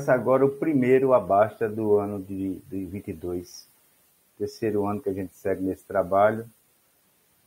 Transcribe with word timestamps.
Começa 0.00 0.14
agora 0.14 0.46
o 0.46 0.56
primeiro 0.56 1.12
abasta 1.12 1.68
do 1.68 1.98
ano 1.98 2.22
de, 2.22 2.54
de 2.70 2.86
22. 2.86 3.68
Terceiro 4.38 4.86
ano 4.86 4.98
que 4.98 5.10
a 5.10 5.12
gente 5.12 5.34
segue 5.34 5.62
nesse 5.62 5.84
trabalho. 5.84 6.48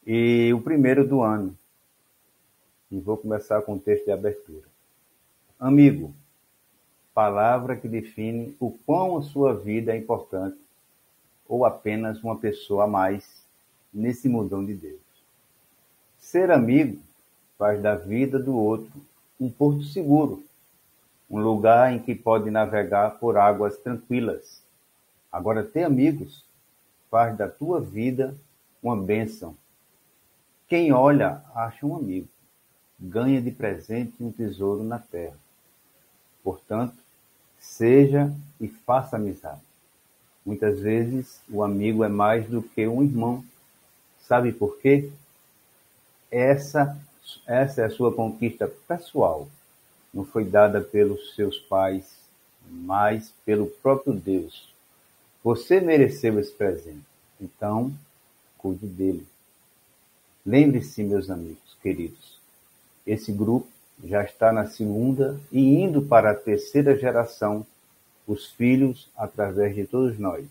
E 0.05 0.53
o 0.53 0.61
primeiro 0.61 1.03
do 1.03 1.23
ano. 1.23 1.57
E 2.91 2.99
vou 2.99 3.17
começar 3.17 3.63
com 3.63 3.73
o 3.73 3.79
texto 3.79 4.05
de 4.05 4.11
abertura. 4.11 4.67
Amigo, 5.59 6.13
palavra 7.11 7.75
que 7.75 7.87
define 7.87 8.55
o 8.59 8.69
quão 8.85 9.17
a 9.17 9.23
sua 9.23 9.55
vida 9.55 9.91
é 9.91 9.97
importante 9.97 10.59
ou 11.49 11.65
apenas 11.65 12.23
uma 12.23 12.37
pessoa 12.37 12.83
a 12.83 12.87
mais 12.87 13.43
nesse 13.91 14.29
mundão 14.29 14.63
de 14.63 14.75
Deus. 14.75 15.01
Ser 16.19 16.51
amigo 16.51 17.01
faz 17.57 17.81
da 17.81 17.95
vida 17.95 18.37
do 18.37 18.55
outro 18.55 19.01
um 19.39 19.49
porto 19.49 19.85
seguro, 19.85 20.43
um 21.29 21.39
lugar 21.39 21.93
em 21.93 21.99
que 21.99 22.13
pode 22.13 22.49
navegar 22.51 23.19
por 23.19 23.37
águas 23.37 23.77
tranquilas. 23.77 24.61
Agora, 25.31 25.63
ter 25.63 25.83
amigos 25.83 26.45
faz 27.09 27.37
da 27.37 27.47
tua 27.47 27.79
vida 27.79 28.35
uma 28.81 28.97
bênção. 28.97 29.55
Quem 30.67 30.91
olha, 30.91 31.41
acha 31.53 31.85
um 31.85 31.95
amigo, 31.95 32.27
ganha 32.99 33.41
de 33.41 33.51
presente 33.51 34.13
um 34.19 34.31
tesouro 34.31 34.83
na 34.83 34.99
terra. 34.99 35.37
Portanto, 36.43 36.95
seja 37.59 38.33
e 38.59 38.67
faça 38.67 39.15
amizade. 39.15 39.61
Muitas 40.45 40.79
vezes 40.79 41.39
o 41.49 41.63
amigo 41.63 42.03
é 42.03 42.09
mais 42.09 42.47
do 42.47 42.61
que 42.61 42.87
um 42.87 43.01
irmão. 43.01 43.43
Sabe 44.19 44.51
por 44.51 44.77
quê? 44.79 45.09
Essa, 46.29 46.97
essa 47.47 47.81
é 47.81 47.85
a 47.85 47.89
sua 47.89 48.13
conquista 48.13 48.67
pessoal. 48.87 49.47
Não 50.13 50.23
foi 50.23 50.45
dada 50.45 50.79
pelos 50.79 51.33
seus 51.35 51.57
pais, 51.57 52.05
mas 52.69 53.33
pelo 53.45 53.67
próprio 53.67 54.13
Deus. 54.13 54.71
Você 55.43 55.81
mereceu 55.81 56.39
esse 56.39 56.51
presente. 56.51 57.03
Então, 57.41 57.91
cuide 58.57 58.85
dele. 58.85 59.25
Lembre-se, 60.45 61.03
meus 61.03 61.29
amigos 61.29 61.77
queridos, 61.81 62.39
esse 63.05 63.31
grupo 63.31 63.67
já 64.03 64.23
está 64.23 64.51
na 64.51 64.67
segunda 64.67 65.39
e 65.51 65.59
indo 65.59 66.01
para 66.01 66.31
a 66.31 66.35
terceira 66.35 66.97
geração, 66.97 67.65
os 68.25 68.47
filhos 68.47 69.09
através 69.17 69.75
de 69.75 69.85
todos 69.85 70.17
nós. 70.17 70.45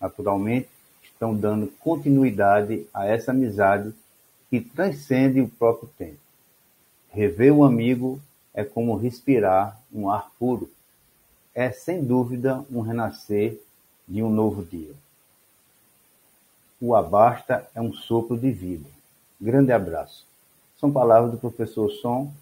Naturalmente, 0.00 0.68
estão 1.02 1.34
dando 1.34 1.66
continuidade 1.80 2.86
a 2.94 3.06
essa 3.06 3.32
amizade 3.32 3.92
que 4.48 4.60
transcende 4.60 5.40
o 5.40 5.48
próprio 5.48 5.90
tempo. 5.98 6.18
Rever 7.10 7.52
um 7.52 7.64
amigo 7.64 8.20
é 8.58 8.64
como 8.64 8.96
respirar 8.96 9.80
um 9.92 10.10
ar 10.10 10.32
puro. 10.36 10.68
É, 11.54 11.70
sem 11.70 12.02
dúvida, 12.02 12.64
um 12.68 12.80
renascer 12.80 13.56
de 14.06 14.20
um 14.20 14.28
novo 14.28 14.64
dia. 14.64 14.92
O 16.80 16.92
abasta 16.92 17.68
é 17.72 17.80
um 17.80 17.92
sopro 17.92 18.36
de 18.36 18.50
vida. 18.50 18.90
Grande 19.40 19.70
abraço. 19.70 20.26
São 20.76 20.90
palavras 20.90 21.30
do 21.30 21.38
professor 21.38 21.88
Som, 21.88 22.32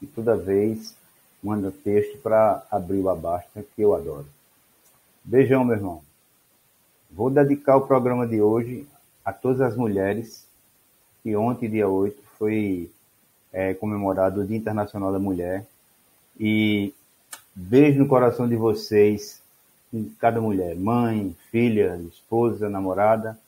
que 0.00 0.06
toda 0.06 0.34
vez 0.34 0.96
manda 1.42 1.70
texto 1.70 2.16
para 2.22 2.66
abrir 2.70 3.00
o 3.00 3.10
abasta, 3.10 3.62
que 3.62 3.82
eu 3.82 3.94
adoro. 3.94 4.26
Beijão, 5.22 5.62
meu 5.62 5.76
irmão. 5.76 6.02
Vou 7.10 7.28
dedicar 7.28 7.76
o 7.76 7.86
programa 7.86 8.26
de 8.26 8.40
hoje 8.40 8.88
a 9.22 9.30
todas 9.30 9.60
as 9.60 9.76
mulheres, 9.76 10.46
que 11.22 11.36
ontem, 11.36 11.68
dia 11.68 11.86
8, 11.86 12.16
foi 12.38 12.90
é, 13.52 13.74
comemorado 13.74 14.40
o 14.40 14.46
Dia 14.46 14.56
Internacional 14.56 15.12
da 15.12 15.18
Mulher. 15.18 15.66
E 16.38 16.92
beijo 17.54 17.98
no 17.98 18.08
coração 18.08 18.48
de 18.48 18.56
vocês, 18.56 19.40
cada 20.18 20.40
mulher, 20.40 20.76
mãe, 20.76 21.34
filha, 21.50 22.00
esposa, 22.12 22.68
namorada 22.68 23.38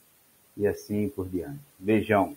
e 0.56 0.66
assim 0.66 1.08
por 1.08 1.28
diante. 1.28 1.60
Beijão. 1.78 2.34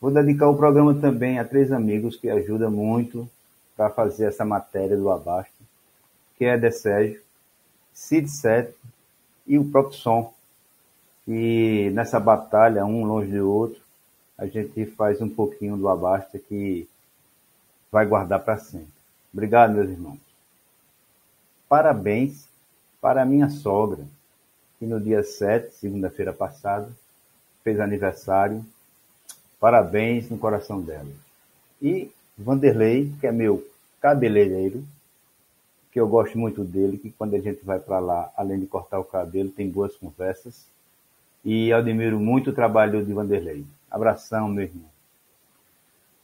Vou 0.00 0.12
dedicar 0.12 0.48
o 0.48 0.56
programa 0.56 0.94
também 0.94 1.38
a 1.38 1.44
três 1.44 1.72
amigos 1.72 2.16
que 2.16 2.30
ajudam 2.30 2.70
muito 2.70 3.28
para 3.76 3.90
fazer 3.90 4.26
essa 4.26 4.44
matéria 4.44 4.96
do 4.96 5.10
Abasto, 5.10 5.52
que 6.36 6.44
é 6.44 6.56
de 6.56 6.70
Sérgio, 6.70 7.20
Cid 7.92 8.28
Sete 8.28 8.74
e 9.46 9.58
o 9.58 9.64
próprio 9.64 9.98
Som. 9.98 10.32
E 11.26 11.90
nessa 11.92 12.20
batalha, 12.20 12.86
um 12.86 13.04
longe 13.04 13.30
do 13.30 13.50
outro, 13.50 13.80
a 14.38 14.46
gente 14.46 14.86
faz 14.86 15.20
um 15.20 15.28
pouquinho 15.28 15.76
do 15.76 15.88
Abasta 15.88 16.38
que 16.38 16.88
vai 17.92 18.06
guardar 18.06 18.42
para 18.42 18.56
sempre. 18.56 18.88
Obrigado, 19.32 19.74
meus 19.74 19.90
irmãos. 19.90 20.18
Parabéns 21.68 22.48
para 23.00 23.22
a 23.22 23.26
minha 23.26 23.50
sogra, 23.50 24.04
que 24.78 24.86
no 24.86 24.98
dia 25.00 25.22
7, 25.22 25.74
segunda-feira 25.74 26.32
passada, 26.32 26.90
fez 27.62 27.80
aniversário 27.80 28.64
Parabéns 29.60 30.30
no 30.30 30.38
coração 30.38 30.80
dela. 30.80 31.10
E 31.82 32.10
Vanderlei, 32.36 33.12
que 33.20 33.26
é 33.26 33.32
meu 33.32 33.66
cabeleireiro, 34.00 34.84
que 35.90 35.98
eu 35.98 36.06
gosto 36.06 36.38
muito 36.38 36.62
dele, 36.62 36.96
que 36.96 37.10
quando 37.10 37.34
a 37.34 37.40
gente 37.40 37.64
vai 37.64 37.80
para 37.80 37.98
lá, 37.98 38.32
além 38.36 38.60
de 38.60 38.66
cortar 38.66 39.00
o 39.00 39.04
cabelo, 39.04 39.50
tem 39.50 39.68
boas 39.68 39.96
conversas. 39.96 40.64
E 41.44 41.72
admiro 41.72 42.18
muito 42.18 42.50
o 42.50 42.52
trabalho 42.52 43.04
de 43.04 43.12
Vanderlei. 43.12 43.64
Abração, 43.90 44.48
meu 44.48 44.64
irmão. 44.64 44.88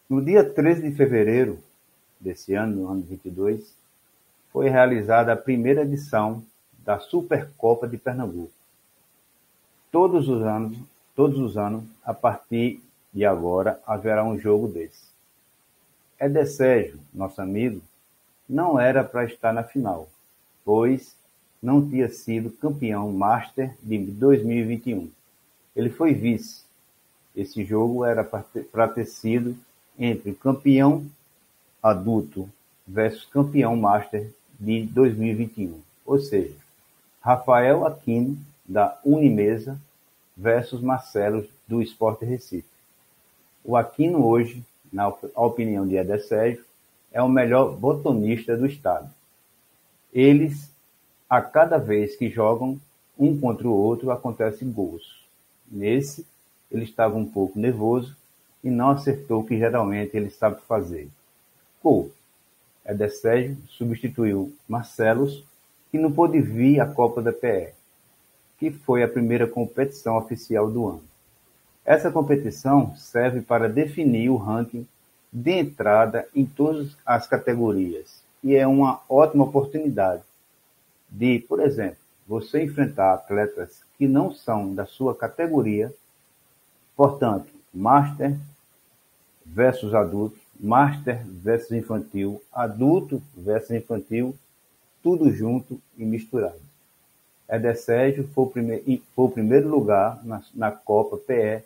No 0.08 0.22
dia 0.22 0.44
13 0.44 0.90
de 0.90 0.94
fevereiro 0.94 1.58
desse 2.20 2.54
ano, 2.54 2.82
no 2.82 2.88
ano 2.90 3.02
22, 3.02 3.74
foi 4.52 4.68
realizada 4.68 5.32
a 5.32 5.36
primeira 5.36 5.82
edição 5.82 6.44
da 6.84 6.98
Supercopa 6.98 7.88
de 7.88 7.96
Pernambuco. 7.96 8.52
Todos 9.90 10.28
os 10.28 10.42
anos, 10.42 10.76
todos 11.16 11.38
os 11.38 11.56
anos, 11.56 11.84
a 12.04 12.12
partir 12.12 12.82
e 13.14 13.24
agora 13.24 13.80
haverá 13.86 14.24
um 14.24 14.38
jogo 14.38 14.68
desse. 14.68 15.04
Edességio, 16.20 16.98
nosso 17.12 17.40
amigo, 17.40 17.80
não 18.48 18.78
era 18.78 19.02
para 19.02 19.24
estar 19.24 19.52
na 19.52 19.62
final, 19.62 20.08
pois 20.64 21.16
não 21.64 21.88
tinha 21.88 22.10
sido 22.10 22.50
campeão 22.50 23.10
Master 23.10 23.74
de 23.82 23.96
2021. 23.98 25.10
Ele 25.74 25.88
foi 25.88 26.12
vice. 26.12 26.62
Esse 27.34 27.64
jogo 27.64 28.04
era 28.04 28.22
para 28.22 28.88
ter 28.88 29.06
sido 29.06 29.56
entre 29.98 30.34
campeão 30.34 31.06
adulto 31.82 32.48
versus 32.86 33.24
campeão 33.24 33.74
Master 33.76 34.30
de 34.60 34.82
2021. 34.82 35.80
Ou 36.04 36.20
seja, 36.20 36.54
Rafael 37.20 37.86
Aquino, 37.86 38.36
da 38.66 38.98
Unimesa, 39.02 39.80
versus 40.36 40.82
Marcelo, 40.82 41.46
do 41.66 41.80
Esporte 41.80 42.26
Recife. 42.26 42.68
O 43.64 43.74
Aquino 43.74 44.22
hoje, 44.22 44.62
na 44.92 45.08
opinião 45.08 45.88
de 45.88 45.96
Eder 45.96 46.22
Sérgio, 46.22 46.64
é 47.10 47.22
o 47.22 47.28
melhor 47.28 47.74
botonista 47.74 48.54
do 48.54 48.66
estado. 48.66 49.08
Eles, 50.12 50.68
a 51.28 51.40
cada 51.40 51.78
vez 51.78 52.16
que 52.16 52.28
jogam 52.28 52.78
um 53.18 53.38
contra 53.38 53.68
o 53.68 53.72
outro, 53.72 54.10
acontecem 54.10 54.70
gols. 54.70 55.24
Nesse, 55.70 56.26
ele 56.70 56.84
estava 56.84 57.16
um 57.16 57.26
pouco 57.26 57.58
nervoso 57.58 58.16
e 58.62 58.70
não 58.70 58.90
acertou 58.90 59.40
o 59.40 59.46
que 59.46 59.58
geralmente 59.58 60.16
ele 60.16 60.30
sabe 60.30 60.60
fazer. 60.66 61.08
Gol. 61.82 62.10
Eder 62.84 63.10
Sérgio 63.10 63.56
substituiu 63.68 64.52
Marcelos, 64.68 65.44
que 65.90 65.98
não 65.98 66.12
pôde 66.12 66.40
vir 66.40 66.80
à 66.80 66.86
Copa 66.86 67.22
da 67.22 67.32
PR, 67.32 67.72
que 68.58 68.70
foi 68.70 69.02
a 69.02 69.08
primeira 69.08 69.46
competição 69.46 70.16
oficial 70.16 70.70
do 70.70 70.86
ano. 70.88 71.04
Essa 71.84 72.10
competição 72.10 72.94
serve 72.96 73.40
para 73.40 73.68
definir 73.68 74.28
o 74.28 74.36
ranking 74.36 74.86
de 75.32 75.52
entrada 75.52 76.26
em 76.34 76.44
todas 76.44 76.96
as 77.04 77.26
categorias 77.26 78.22
e 78.42 78.54
é 78.54 78.66
uma 78.66 79.00
ótima 79.08 79.44
oportunidade 79.44 80.22
de, 81.14 81.38
por 81.38 81.60
exemplo, 81.60 81.98
você 82.26 82.62
enfrentar 82.62 83.14
atletas 83.14 83.82
que 83.96 84.08
não 84.08 84.34
são 84.34 84.74
da 84.74 84.84
sua 84.84 85.14
categoria, 85.14 85.94
portanto, 86.96 87.46
Master 87.72 88.36
versus 89.46 89.94
adulto, 89.94 90.36
Master 90.58 91.24
versus 91.24 91.70
infantil, 91.72 92.42
adulto 92.52 93.22
versus 93.36 93.70
infantil, 93.70 94.34
tudo 95.02 95.30
junto 95.30 95.80
e 95.96 96.04
misturado. 96.04 96.60
Eder 97.48 97.76
Sérgio 97.76 98.26
foi 98.34 98.44
o, 98.44 98.50
primeir, 98.50 99.02
foi 99.14 99.24
o 99.26 99.30
primeiro 99.30 99.68
lugar 99.68 100.24
na, 100.24 100.42
na 100.54 100.72
Copa 100.72 101.16
PE 101.16 101.62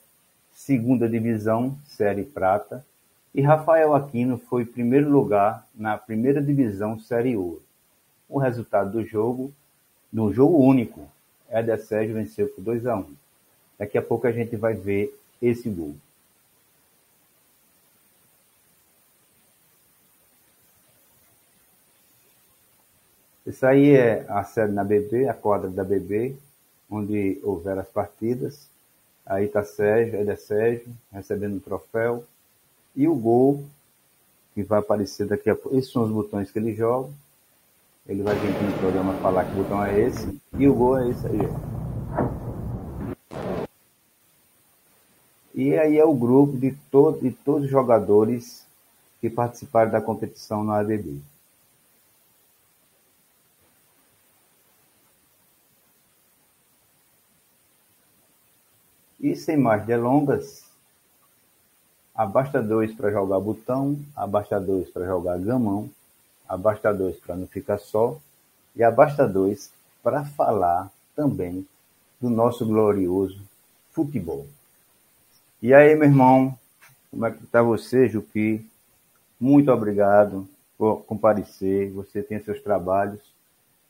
segunda 0.53 1.09
divisão, 1.09 1.79
Série 1.87 2.25
Prata, 2.25 2.85
e 3.33 3.41
Rafael 3.41 3.95
Aquino 3.95 4.37
foi 4.37 4.65
primeiro 4.65 5.09
lugar 5.09 5.65
na 5.73 5.97
primeira 5.97 6.43
divisão, 6.43 6.99
Série 6.99 7.37
Ouro. 7.37 7.63
O 8.29 8.39
resultado 8.39 8.93
do 8.93 9.05
jogo, 9.05 9.53
do 10.13 10.33
jogo 10.33 10.59
único, 10.59 11.09
Éder 11.49 11.81
Sérgio 11.81 12.15
venceu 12.15 12.49
por 12.49 12.63
2 12.63 12.87
a 12.87 12.97
1 12.97 13.15
Daqui 13.79 13.97
a 13.97 14.03
pouco 14.03 14.27
a 14.27 14.33
gente 14.33 14.57
vai 14.57 14.75
ver 14.75 15.17
esse 15.41 15.69
gol. 15.71 15.95
Isso 23.47 23.65
aí 23.65 23.95
é 23.95 24.27
a 24.29 24.45
sede 24.45 24.75
na 24.75 24.85
BB, 24.85 25.27
a 25.27 25.33
quadra 25.33 25.71
da 25.71 25.83
BB, 25.83 26.37
onde 26.91 27.41
houver 27.43 27.79
as 27.79 27.89
partidas. 27.89 28.69
Aí 29.25 29.47
está 29.47 29.65
Sérgio, 29.65 30.17
ele 30.17 30.31
é 30.31 30.37
Sérgio, 30.37 30.87
recebendo 31.11 31.57
o 31.57 31.61
troféu. 31.61 32.25
E 32.95 33.09
o 33.09 33.15
gol, 33.15 33.65
que 34.55 34.63
vai 34.63 34.81
aparecer 34.81 35.27
daqui 35.27 35.49
a 35.49 35.55
pouco. 35.55 35.79
Esses 35.79 35.91
são 35.91 36.03
os 36.03 36.11
botões 36.11 36.51
que 36.51 36.59
ele 36.59 36.75
joga. 36.75 37.11
Ele 38.09 38.23
vai 38.23 38.35
vir 38.37 38.49
aqui 38.49 38.65
no 38.65 38.79
programa 38.79 39.13
falar 39.21 39.45
que 39.45 39.55
botão 39.55 39.85
é 39.85 40.01
esse. 40.01 40.41
E 40.55 40.67
o 40.67 40.75
gol 40.75 40.99
é 40.99 41.11
esse 41.11 41.27
aí. 41.27 41.41
E 45.55 45.77
aí 45.77 45.99
é 45.99 46.05
o 46.07 46.15
grupo 46.15 46.57
de, 46.57 46.73
to 46.91 47.19
de 47.21 47.31
todos 47.31 47.65
os 47.65 47.71
jogadores 47.71 48.67
que 49.21 49.29
participaram 49.29 49.91
da 49.91 50.01
competição 50.01 50.65
no 50.65 50.73
ABB. 50.73 51.21
E 59.21 59.37
sem 59.37 59.59
mais 59.59 59.85
delongas, 59.85 60.65
abasta 62.15 62.63
dois 62.63 62.91
para 62.95 63.11
jogar 63.11 63.39
botão, 63.39 63.99
abasta 64.17 64.59
dois 64.59 64.89
para 64.89 65.05
jogar 65.05 65.39
gamão, 65.39 65.91
abasta 66.49 66.93
dois 66.93 67.17
para 67.17 67.37
não 67.37 67.47
ficar 67.47 67.79
só, 67.79 68.19
e 68.75 68.83
abasta 68.83 69.27
dois 69.29 69.71
para 70.03 70.25
falar 70.25 70.91
também 71.15 71.67
do 72.21 72.31
nosso 72.31 72.65
glorioso 72.65 73.41
futebol. 73.91 74.47
E 75.61 75.75
aí, 75.75 75.95
meu 75.97 76.09
irmão, 76.09 76.57
como 77.11 77.27
é 77.27 77.33
que 77.33 77.43
está 77.43 77.61
você, 77.61 78.09
Jupi? 78.09 78.65
Muito 79.41 79.73
obrigado 79.73 80.49
por 80.77 81.03
comparecer. 81.05 81.91
Você 81.93 82.23
tem 82.23 82.41
seus 82.41 82.61
trabalhos, 82.63 83.21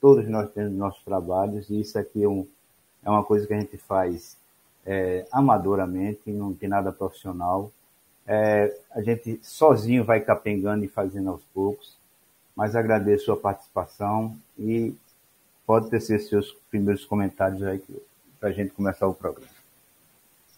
todos 0.00 0.26
nós 0.28 0.50
temos 0.52 0.72
nossos 0.72 1.02
trabalhos, 1.04 1.68
e 1.68 1.80
isso 1.80 1.98
aqui 1.98 2.22
é, 2.22 2.28
um, 2.28 2.46
é 3.04 3.10
uma 3.10 3.22
coisa 3.22 3.46
que 3.46 3.52
a 3.52 3.60
gente 3.60 3.76
faz 3.76 4.36
é, 4.86 5.26
amadoramente, 5.30 6.30
não 6.30 6.54
tem 6.54 6.68
nada 6.68 6.90
profissional. 6.90 7.70
É, 8.26 8.74
a 8.90 9.02
gente 9.02 9.38
sozinho 9.42 10.04
vai 10.04 10.20
capengando 10.20 10.84
e 10.84 10.88
fazendo 10.88 11.28
aos 11.28 11.42
poucos, 11.52 11.97
mas 12.58 12.74
agradeço 12.74 13.22
a 13.22 13.24
sua 13.26 13.36
participação 13.36 14.36
e 14.58 14.92
pode 15.64 15.88
ter 15.90 16.00
seus 16.00 16.56
primeiros 16.68 17.04
comentários 17.04 17.62
aí 17.62 17.80
para 18.40 18.48
a 18.48 18.52
gente 18.52 18.72
começar 18.72 19.06
o 19.06 19.14
programa. 19.14 19.48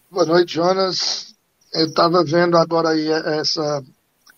Boa 0.09 0.25
noite, 0.25 0.55
Jonas. 0.55 1.35
Eu 1.71 1.85
estava 1.85 2.23
vendo 2.23 2.57
agora 2.57 2.89
aí 2.89 3.07
essa 3.07 3.83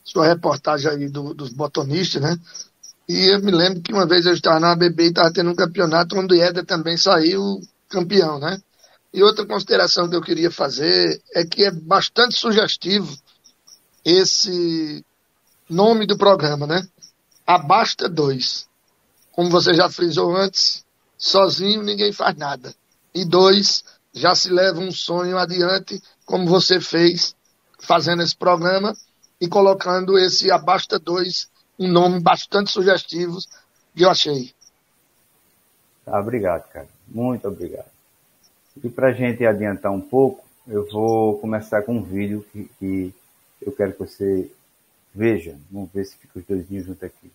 sua 0.03 0.27
reportagem 0.27 0.91
aí 0.91 1.07
do, 1.07 1.33
dos 1.33 1.53
botonistas, 1.53 2.21
né? 2.21 2.37
E 3.07 3.33
eu 3.33 3.41
me 3.41 3.51
lembro 3.51 3.81
que 3.81 3.93
uma 3.93 4.05
vez 4.05 4.25
eu 4.25 4.33
estava 4.33 4.59
na 4.59 4.75
BB 4.75 5.03
e 5.05 5.07
estava 5.07 5.31
tendo 5.31 5.51
um 5.51 5.55
campeonato 5.55 6.19
onde 6.19 6.35
o 6.35 6.41
Éder 6.41 6.65
também 6.65 6.97
saiu 6.97 7.61
campeão, 7.87 8.39
né? 8.39 8.61
E 9.13 9.23
outra 9.23 9.45
consideração 9.45 10.09
que 10.09 10.17
eu 10.17 10.21
queria 10.21 10.51
fazer 10.51 11.21
é 11.33 11.45
que 11.45 11.63
é 11.63 11.71
bastante 11.71 12.35
sugestivo 12.35 13.17
esse 14.03 15.05
nome 15.69 16.05
do 16.05 16.17
programa, 16.17 16.67
né? 16.67 16.85
Abasta 17.45 18.07
dois. 18.07 18.67
Como 19.31 19.49
você 19.49 19.73
já 19.73 19.89
frisou 19.89 20.35
antes, 20.35 20.85
sozinho 21.17 21.81
ninguém 21.81 22.11
faz 22.13 22.35
nada. 22.35 22.73
E 23.13 23.25
dois, 23.25 23.83
já 24.13 24.35
se 24.35 24.49
leva 24.49 24.79
um 24.79 24.91
sonho 24.91 25.37
adiante, 25.37 26.01
como 26.25 26.47
você 26.47 26.79
fez 26.79 27.35
fazendo 27.79 28.23
esse 28.23 28.35
programa 28.35 28.95
e 29.39 29.47
colocando 29.47 30.17
esse 30.17 30.51
Abasta 30.51 30.97
2, 30.97 31.49
um 31.79 31.87
nome 31.87 32.19
bastante 32.19 32.71
sugestivo 32.71 33.37
que 33.95 34.03
eu 34.03 34.09
achei. 34.09 34.53
Tá, 36.05 36.19
obrigado, 36.19 36.67
cara. 36.69 36.87
Muito 37.07 37.47
obrigado. 37.47 37.91
E 38.83 38.89
para 38.89 39.09
a 39.09 39.13
gente 39.13 39.45
adiantar 39.45 39.91
um 39.91 40.01
pouco, 40.01 40.43
eu 40.67 40.87
vou 40.89 41.37
começar 41.39 41.81
com 41.83 41.97
um 41.97 42.03
vídeo 42.03 42.45
que, 42.51 42.69
que 42.79 43.13
eu 43.61 43.71
quero 43.71 43.93
que 43.93 43.99
você 43.99 44.49
veja. 45.13 45.57
Vamos 45.69 45.91
ver 45.91 46.05
se 46.05 46.17
fica 46.17 46.39
os 46.39 46.45
dois 46.45 46.67
juntos 46.67 47.03
aqui. 47.03 47.31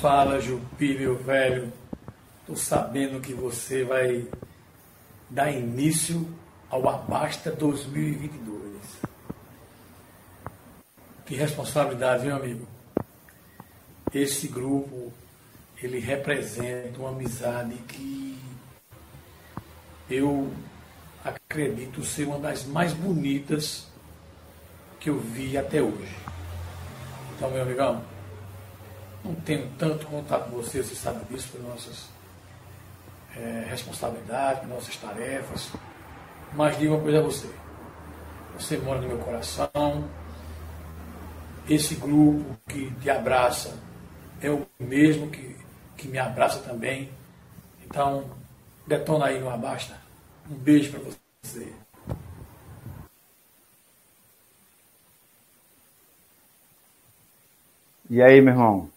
Fala, 0.00 0.40
Jupi, 0.40 0.96
meu 0.96 1.16
velho. 1.16 1.72
Tô 2.46 2.54
sabendo 2.54 3.20
que 3.20 3.34
você 3.34 3.82
vai 3.82 4.28
dar 5.28 5.50
início 5.50 6.28
ao 6.70 6.88
Abasta 6.88 7.50
2022. 7.50 8.76
Que 11.24 11.34
responsabilidade, 11.34 12.24
meu 12.24 12.36
amigo. 12.36 12.68
Esse 14.14 14.46
grupo, 14.46 15.12
ele 15.82 15.98
representa 15.98 16.98
uma 16.98 17.10
amizade 17.10 17.74
que 17.88 18.38
eu 20.08 20.50
acredito 21.24 22.04
ser 22.04 22.26
uma 22.26 22.38
das 22.38 22.64
mais 22.64 22.92
bonitas 22.92 23.86
que 25.00 25.10
eu 25.10 25.18
vi 25.18 25.58
até 25.58 25.82
hoje. 25.82 26.16
Então, 27.34 27.50
meu 27.50 27.62
amigão, 27.62 28.02
não 29.24 29.34
tenho 29.34 29.68
tanto 29.78 30.06
contato 30.06 30.50
com 30.50 30.56
você, 30.56 30.82
você 30.82 30.94
sabe 30.94 31.24
disso, 31.26 31.48
por 31.52 31.60
nossas 31.60 32.08
é, 33.36 33.66
responsabilidades, 33.68 34.68
nossas 34.68 34.96
tarefas. 34.96 35.70
Mas 36.54 36.78
digo 36.78 36.94
uma 36.94 37.02
coisa 37.02 37.18
a 37.18 37.22
você. 37.22 37.50
Você 38.58 38.78
mora 38.78 39.00
no 39.00 39.08
meu 39.08 39.18
coração. 39.18 40.08
Esse 41.68 41.96
grupo 41.96 42.56
que 42.68 42.90
te 42.92 43.10
abraça 43.10 43.76
é 44.40 44.50
o 44.50 44.66
mesmo 44.78 45.28
que, 45.28 45.56
que 45.96 46.08
me 46.08 46.18
abraça 46.18 46.60
também. 46.60 47.10
Então, 47.84 48.30
detona 48.86 49.26
aí 49.26 49.40
no 49.40 49.50
Abasta. 49.50 49.96
Um 50.50 50.54
beijo 50.54 50.90
para 50.90 51.00
você. 51.42 51.72
E 58.08 58.22
aí, 58.22 58.40
meu 58.40 58.52
irmão? 58.54 58.90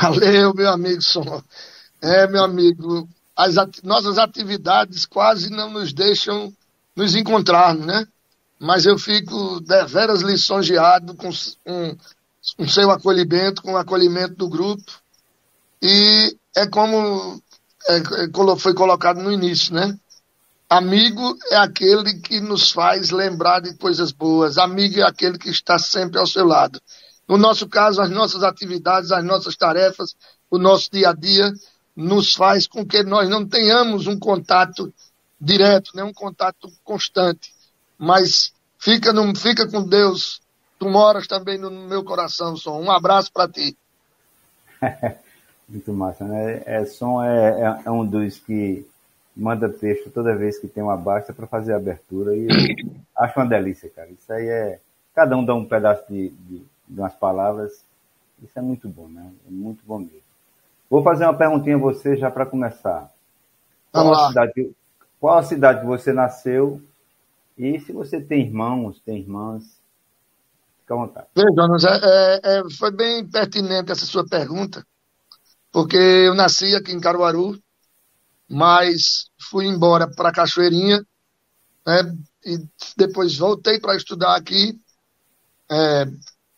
Valeu, 0.00 0.52
meu 0.54 0.70
amigo. 0.70 1.00
É, 2.02 2.26
meu 2.26 2.44
amigo, 2.44 3.08
as 3.36 3.56
ati 3.56 3.84
nossas 3.84 4.18
atividades 4.18 5.06
quase 5.06 5.50
não 5.50 5.70
nos 5.70 5.92
deixam 5.92 6.52
nos 6.94 7.14
encontrar, 7.14 7.74
né? 7.74 8.06
Mas 8.58 8.84
eu 8.84 8.98
fico 8.98 9.60
deveras 9.60 10.20
lisonjeado 10.20 11.14
com, 11.14 11.30
com, 11.64 11.96
com 12.56 12.68
seu 12.68 12.90
acolhimento, 12.90 13.62
com 13.62 13.72
o 13.72 13.76
acolhimento 13.76 14.34
do 14.34 14.48
grupo. 14.48 15.00
E 15.82 16.36
é 16.56 16.66
como 16.66 17.40
é, 17.88 17.96
é 17.96 18.58
foi 18.58 18.74
colocado 18.74 19.20
no 19.20 19.32
início, 19.32 19.74
né? 19.74 19.96
Amigo 20.68 21.38
é 21.50 21.56
aquele 21.56 22.20
que 22.20 22.40
nos 22.40 22.70
faz 22.70 23.10
lembrar 23.10 23.60
de 23.60 23.74
coisas 23.78 24.12
boas. 24.12 24.58
Amigo 24.58 25.00
é 25.00 25.02
aquele 25.02 25.38
que 25.38 25.48
está 25.48 25.78
sempre 25.78 26.18
ao 26.18 26.26
seu 26.26 26.44
lado. 26.44 26.80
No 27.26 27.38
nosso 27.38 27.66
caso, 27.68 28.02
as 28.02 28.10
nossas 28.10 28.42
atividades, 28.42 29.10
as 29.10 29.24
nossas 29.24 29.56
tarefas, 29.56 30.14
o 30.50 30.58
nosso 30.58 30.90
dia 30.90 31.10
a 31.10 31.14
dia 31.14 31.52
nos 31.96 32.34
faz 32.34 32.66
com 32.66 32.86
que 32.86 33.02
nós 33.02 33.28
não 33.28 33.46
tenhamos 33.46 34.06
um 34.06 34.18
contato 34.18 34.92
direto, 35.40 35.92
né? 35.94 36.04
um 36.04 36.12
contato 36.12 36.70
constante. 36.84 37.52
Mas 37.96 38.52
fica, 38.78 39.12
no, 39.12 39.34
fica 39.34 39.66
com 39.68 39.82
Deus. 39.82 40.40
Tu 40.78 40.88
moras 40.88 41.26
também 41.26 41.58
no 41.58 41.70
meu 41.70 42.04
coração, 42.04 42.56
Som. 42.56 42.80
Um 42.80 42.90
abraço 42.90 43.32
para 43.32 43.48
ti. 43.48 43.76
Muito 45.68 45.92
massa, 45.92 46.24
né? 46.24 46.62
É, 46.64 46.84
Som 46.84 47.22
é, 47.22 47.60
é, 47.60 47.82
é, 47.84 47.90
um 47.90 48.06
dos 48.06 48.38
que 48.38 48.86
manda 49.36 49.68
texto 49.68 50.10
toda 50.10 50.36
vez 50.36 50.58
que 50.58 50.66
tem 50.66 50.82
uma 50.82 50.96
baixa 50.96 51.32
para 51.32 51.46
fazer 51.46 51.74
a 51.74 51.76
abertura 51.76 52.34
e 52.34 52.48
acho 53.16 53.38
uma 53.38 53.46
delícia, 53.46 53.90
cara. 53.90 54.08
Isso 54.10 54.32
aí 54.32 54.48
é. 54.48 54.80
Cada 55.14 55.36
um 55.36 55.44
dá 55.44 55.54
um 55.54 55.64
pedaço 55.64 56.04
de, 56.08 56.30
de 56.30 56.64
de 56.88 57.00
umas 57.00 57.14
palavras. 57.14 57.84
Isso 58.42 58.58
é 58.58 58.62
muito 58.62 58.88
bom, 58.88 59.08
né? 59.08 59.30
É 59.46 59.50
muito 59.50 59.82
bom 59.84 59.98
mesmo. 59.98 60.22
Vou 60.88 61.02
fazer 61.02 61.24
uma 61.24 61.34
perguntinha 61.34 61.76
a 61.76 61.80
você 61.80 62.16
já 62.16 62.30
para 62.30 62.46
começar. 62.46 63.12
Qual 63.92 64.12
a, 64.12 64.28
cidade, 64.28 64.70
qual 65.20 65.38
a 65.38 65.42
cidade 65.42 65.80
que 65.80 65.86
você 65.86 66.12
nasceu? 66.12 66.80
E 67.56 67.78
se 67.80 67.92
você 67.92 68.20
tem 68.20 68.46
irmãos, 68.46 69.00
tem 69.00 69.18
irmãs, 69.18 69.64
fica 70.80 70.94
à 70.94 70.96
vontade. 70.96 71.26
Jonas, 71.36 71.84
é, 71.84 71.90
é, 71.90 72.58
é, 72.58 72.70
foi 72.78 72.90
bem 72.92 73.26
pertinente 73.26 73.90
essa 73.90 74.06
sua 74.06 74.24
pergunta, 74.26 74.86
porque 75.72 75.96
eu 75.96 76.34
nasci 76.34 76.74
aqui 76.74 76.92
em 76.92 77.00
Caruaru, 77.00 77.58
mas 78.48 79.28
fui 79.50 79.66
embora 79.66 80.08
para 80.08 80.32
Cachoeirinha, 80.32 81.04
né, 81.86 82.16
e 82.44 82.58
depois 82.96 83.36
voltei 83.36 83.78
para 83.78 83.96
estudar 83.96 84.36
aqui, 84.36 84.80
é, 85.70 86.06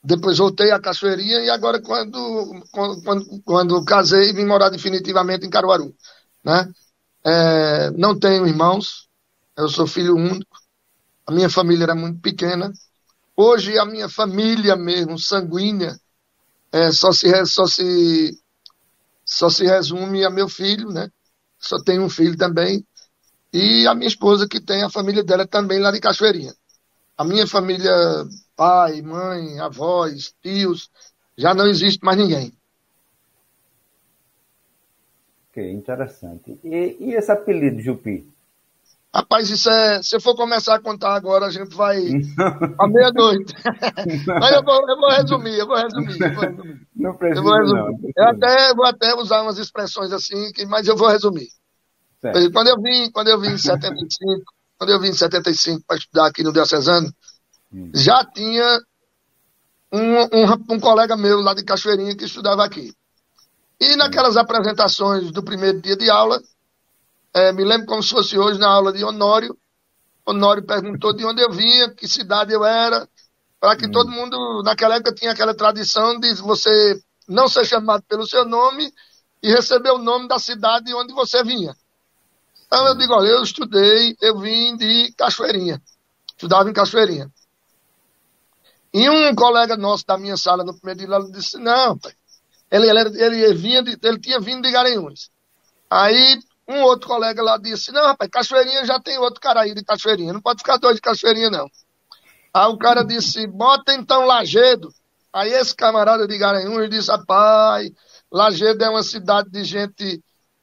depois 0.02 0.38
voltei 0.38 0.70
à 0.70 0.80
Cachoeirinha 0.80 1.40
e 1.40 1.50
agora 1.50 1.80
quando, 1.82 2.64
quando, 2.70 3.42
quando 3.44 3.84
casei 3.84 4.32
vim 4.32 4.46
morar 4.46 4.70
definitivamente 4.70 5.46
em 5.46 5.50
Caruaru. 5.50 5.94
Né? 6.42 6.72
É, 7.24 7.90
não 7.90 8.18
tenho 8.18 8.46
irmãos, 8.46 9.08
Eu 9.56 9.68
sou 9.68 9.86
filho 9.86 10.16
único. 10.16 10.58
A 11.26 11.32
minha 11.32 11.50
família 11.50 11.84
era 11.84 11.94
muito 11.94 12.18
pequena. 12.20 12.72
Hoje 13.36 13.78
a 13.78 13.84
minha 13.84 14.08
família 14.08 14.74
mesmo, 14.74 15.18
sanguínea, 15.18 16.00
é, 16.72 16.90
só, 16.92 17.12
se, 17.12 17.46
só, 17.46 17.66
se, 17.66 18.39
só 19.30 19.48
se 19.48 19.64
resume 19.64 20.24
a 20.24 20.30
meu 20.30 20.48
filho, 20.48 20.90
né? 20.90 21.08
Só 21.56 21.80
tenho 21.82 22.02
um 22.02 22.10
filho 22.10 22.36
também. 22.36 22.84
E 23.52 23.86
a 23.86 23.94
minha 23.94 24.08
esposa, 24.08 24.48
que 24.48 24.60
tem 24.60 24.82
a 24.82 24.90
família 24.90 25.22
dela 25.22 25.46
também 25.46 25.78
lá 25.78 25.92
de 25.92 26.00
Cachoeirinha. 26.00 26.52
A 27.16 27.24
minha 27.24 27.46
família, 27.46 27.92
pai, 28.56 29.00
mãe, 29.02 29.60
avós, 29.60 30.34
tios, 30.42 30.90
já 31.38 31.54
não 31.54 31.68
existe 31.68 32.04
mais 32.04 32.18
ninguém. 32.18 32.52
Ok, 35.50 35.70
interessante. 35.72 36.58
E, 36.64 36.96
e 36.98 37.14
esse 37.14 37.30
apelido, 37.30 37.80
Jupi? 37.80 38.26
Rapaz, 39.12 39.50
isso 39.50 39.68
é. 39.68 40.02
Se 40.02 40.14
eu 40.14 40.20
for 40.20 40.36
começar 40.36 40.76
a 40.76 40.80
contar 40.80 41.14
agora, 41.14 41.46
a 41.46 41.50
gente 41.50 41.74
vai 41.74 41.98
à 42.78 42.86
meia-noite. 42.86 43.52
Mas 44.26 44.52
eu 44.52 44.62
vou, 44.62 44.88
eu 44.88 44.96
vou, 44.96 45.10
resumir, 45.10 45.58
eu 45.58 45.66
vou 45.66 45.76
resumir. 45.76 46.20
Eu 46.20 46.32
vou 46.34 46.42
resumir. 46.44 46.86
Não 46.94 47.16
precisa, 47.16 47.40
eu 47.40 47.42
vou 47.42 47.54
resumir. 47.56 47.80
não. 47.80 47.98
Eu 48.16 48.28
até, 48.28 48.74
vou 48.74 48.86
até 48.86 49.14
usar 49.16 49.42
umas 49.42 49.58
expressões 49.58 50.12
assim, 50.12 50.52
que, 50.52 50.64
mas 50.66 50.86
eu 50.86 50.96
vou 50.96 51.08
resumir. 51.08 51.48
Certo. 52.20 52.52
Quando 52.52 52.68
eu 52.68 52.80
vim, 52.80 53.10
quando 53.10 53.28
eu 53.28 53.40
vim 53.40 53.48
em 53.48 53.58
75, 53.58 54.42
quando 54.78 54.90
eu 54.90 55.00
vim 55.00 55.08
em 55.08 55.14
75 55.14 55.82
para 55.86 55.96
estudar 55.96 56.26
aqui 56.26 56.42
no 56.42 56.52
Diocesano, 56.52 57.12
Hum. 57.72 57.90
já 57.94 58.24
tinha 58.24 58.80
um, 59.92 60.22
um, 60.22 60.74
um 60.74 60.80
colega 60.80 61.16
meu 61.16 61.40
lá 61.40 61.54
de 61.54 61.64
Cachoeirinha 61.64 62.16
que 62.16 62.24
estudava 62.24 62.64
aqui. 62.64 62.92
E 63.80 63.96
naquelas 63.96 64.36
apresentações 64.36 65.30
do 65.30 65.42
primeiro 65.42 65.80
dia 65.80 65.96
de 65.96 66.10
aula, 66.10 66.40
é, 67.34 67.52
me 67.52 67.64
lembro 67.64 67.86
como 67.86 68.02
se 68.02 68.10
fosse 68.10 68.38
hoje 68.38 68.58
na 68.58 68.68
aula 68.68 68.92
de 68.92 69.04
Honório, 69.04 69.56
Honório 70.26 70.64
perguntou 70.64 71.12
de 71.14 71.24
onde 71.24 71.42
eu 71.42 71.50
vinha, 71.50 71.90
que 71.94 72.06
cidade 72.08 72.52
eu 72.52 72.64
era, 72.64 73.08
para 73.60 73.76
que 73.76 73.86
Hum. 73.86 73.90
todo 73.92 74.10
mundo, 74.10 74.62
naquela 74.64 74.96
época, 74.96 75.14
tinha 75.14 75.32
aquela 75.32 75.54
tradição 75.54 76.18
de 76.20 76.34
você 76.36 77.00
não 77.28 77.48
ser 77.48 77.64
chamado 77.64 78.02
pelo 78.08 78.26
seu 78.26 78.44
nome 78.44 78.92
e 79.42 79.50
receber 79.50 79.90
o 79.90 79.98
nome 79.98 80.28
da 80.28 80.38
cidade 80.38 80.92
onde 80.94 81.12
você 81.14 81.42
vinha. 81.44 81.74
Então 82.66 82.86
eu 82.88 82.96
digo, 82.96 83.14
olha, 83.14 83.28
eu 83.28 83.42
estudei, 83.42 84.16
eu 84.20 84.38
vim 84.38 84.76
de 84.76 85.12
Cachoeirinha, 85.16 85.82
estudava 86.36 86.70
em 86.70 86.72
Cachoeirinha. 86.72 87.30
E 88.92 89.08
um 89.08 89.34
colega 89.34 89.76
nosso 89.76 90.04
da 90.06 90.18
minha 90.18 90.36
sala 90.36 90.64
no 90.64 90.74
primeiro 90.76 90.98
dia, 91.06 91.16
ele 91.16 91.32
disse, 91.32 91.58
não, 91.58 91.96
pai, 91.98 92.12
ele, 92.70 92.88
ele, 92.88 93.22
ele, 93.22 93.54
vinha 93.54 93.82
de- 93.82 93.98
ele 94.02 94.18
tinha 94.20 94.40
vindo 94.40 94.62
de 94.62 94.70
Garanhuns. 94.70 95.30
Aí 95.90 96.40
um 96.70 96.82
outro 96.82 97.08
colega 97.08 97.42
lá 97.42 97.58
disse, 97.58 97.90
não, 97.92 98.06
rapaz, 98.06 98.30
Cachoeirinha 98.30 98.84
já 98.84 99.00
tem 99.00 99.18
outro 99.18 99.40
cara 99.40 99.62
aí 99.62 99.74
de 99.74 99.84
Cachoeirinha, 99.84 100.32
não 100.32 100.40
pode 100.40 100.58
ficar 100.58 100.76
dois 100.76 100.96
de 100.96 101.02
Cachoeirinha, 101.02 101.50
não. 101.50 101.66
Aí 102.54 102.66
o 102.68 102.78
cara 102.78 103.04
disse, 103.04 103.46
bota 103.46 103.92
então 103.94 104.24
Lagedo. 104.24 104.88
Aí 105.32 105.52
esse 105.52 105.74
camarada 105.74 106.26
de 106.26 106.38
Garanhuns 106.38 106.88
disse, 106.88 107.10
rapaz, 107.10 107.90
Lagedo 108.30 108.84
é 108.84 108.90
uma 108.90 109.02
cidade 109.02 109.50
de 109.50 109.64
gente 109.64 110.22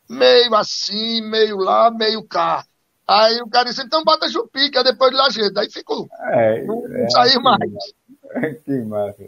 meio 0.09 0.53
assim, 0.55 1.21
meio 1.21 1.57
lá, 1.57 1.91
meio 1.91 2.23
cá. 2.23 2.63
Aí 3.07 3.41
o 3.41 3.49
cara 3.49 3.69
disse, 3.69 3.81
então 3.81 4.03
bota 4.03 4.27
Jupi, 4.27 4.69
que 4.69 4.77
é 4.77 4.83
depois 4.83 5.11
de 5.11 5.17
Lagedo. 5.17 5.59
Aí 5.59 5.69
ficou, 5.71 6.07
É, 6.31 6.63
não, 6.65 6.85
é 6.97 7.09
saiu 7.09 7.29
assim, 7.29 7.41
mais. 7.41 7.61
Que 8.65 8.81
massa. 8.81 9.23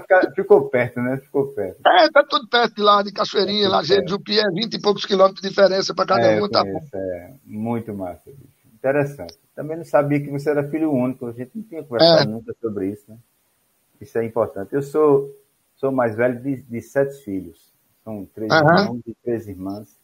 Ficar- 0.00 0.32
ficou 0.34 0.68
perto, 0.68 1.00
né? 1.00 1.16
Ficou 1.18 1.48
perto. 1.52 1.80
É, 1.86 2.10
tá 2.10 2.24
tudo 2.28 2.48
perto 2.48 2.74
de 2.74 2.82
lá, 2.82 3.02
de 3.02 3.12
Cachoeirinha, 3.12 3.66
É 3.66 3.68
Lagedo, 3.68 4.00
perto. 4.00 4.10
Jupi, 4.10 4.38
é 4.38 4.50
20 4.50 4.74
e 4.74 4.80
poucos 4.80 5.04
quilômetros 5.06 5.40
de 5.42 5.48
diferença 5.48 5.94
para 5.94 6.06
cada 6.06 6.26
É, 6.26 6.42
um, 6.42 6.48
tá 6.48 6.64
bom. 6.64 6.80
é 6.94 7.30
muito 7.44 7.94
massa, 7.94 8.30
bicho. 8.30 8.62
Interessante. 8.74 9.38
Também 9.54 9.76
não 9.76 9.84
sabia 9.84 10.20
que 10.20 10.30
você 10.30 10.50
era 10.50 10.68
filho 10.68 10.90
único, 10.90 11.26
a 11.26 11.32
gente 11.32 11.50
não 11.54 11.62
tinha 11.62 11.82
conversado 11.84 12.22
É. 12.28 12.32
nunca 12.32 12.54
sobre 12.60 12.88
isso, 12.88 13.04
né? 13.08 13.16
Isso 14.00 14.18
é 14.18 14.24
importante. 14.24 14.72
Eu 14.74 14.82
sou, 14.82 15.30
sou 15.76 15.92
mais 15.92 16.16
velho 16.16 16.40
de, 16.40 16.56
de 16.62 16.80
sete 16.80 17.22
filhos. 17.22 17.70
São 18.02 18.26
três 18.34 18.50
Aham. 18.50 18.80
irmãos 18.80 19.00
e 19.06 19.14
três 19.22 19.46
irmãs. 19.46 19.96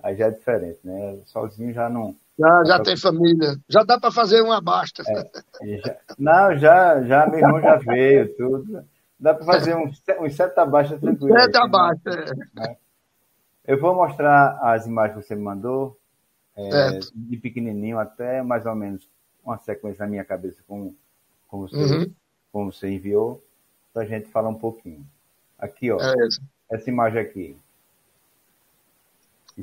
Aí 0.00 0.16
já 0.16 0.26
é 0.26 0.30
diferente, 0.30 0.78
né? 0.84 1.18
Sozinho 1.26 1.72
já 1.72 1.88
não. 1.88 2.14
Já, 2.38 2.64
já 2.64 2.82
tem 2.82 2.96
família. 2.96 3.56
Já 3.68 3.82
dá 3.82 4.00
para 4.00 4.10
fazer 4.10 4.40
uma 4.42 4.60
basta. 4.60 5.02
e 5.62 5.78
já- 5.78 5.96
não, 6.18 6.56
já, 6.56 7.02
já, 7.02 7.26
meu 7.26 7.38
irmão 7.38 7.60
já 7.60 7.76
veio, 7.76 8.34
tudo. 8.36 8.84
Dá 9.18 9.34
para 9.34 9.44
fazer 9.44 9.76
uns, 9.76 9.98
se- 10.00 10.18
uns 10.18 10.34
sete 10.34 10.58
abaixo 10.58 10.98
tranquilo. 10.98 11.36
É 11.36 11.42
aí, 11.42 11.50
da 11.52 11.66
né? 11.66 11.94
é. 12.58 12.76
Eu 13.64 13.78
vou 13.78 13.94
mostrar 13.94 14.58
as 14.62 14.86
imagens 14.86 15.18
que 15.20 15.24
você 15.28 15.36
me 15.36 15.42
mandou, 15.42 15.96
é, 16.56 16.98
de 17.14 17.36
pequenininho 17.36 17.98
até 17.98 18.42
mais 18.42 18.66
ou 18.66 18.74
menos 18.74 19.08
uma 19.44 19.58
sequência 19.58 20.04
na 20.04 20.10
minha 20.10 20.24
cabeça, 20.24 20.60
como, 20.66 20.96
como, 21.48 21.68
você, 21.68 21.76
Uhum. 21.76 22.12
como 22.52 22.72
você 22.72 22.88
enviou, 22.88 23.40
para 23.92 24.02
a 24.02 24.06
gente 24.06 24.28
falar 24.28 24.48
um 24.48 24.54
pouquinho. 24.58 25.06
Aqui, 25.58 25.92
ó, 25.92 26.00
É, 26.00 26.28
essa 26.72 26.90
imagem 26.90 27.20
aqui. 27.20 27.56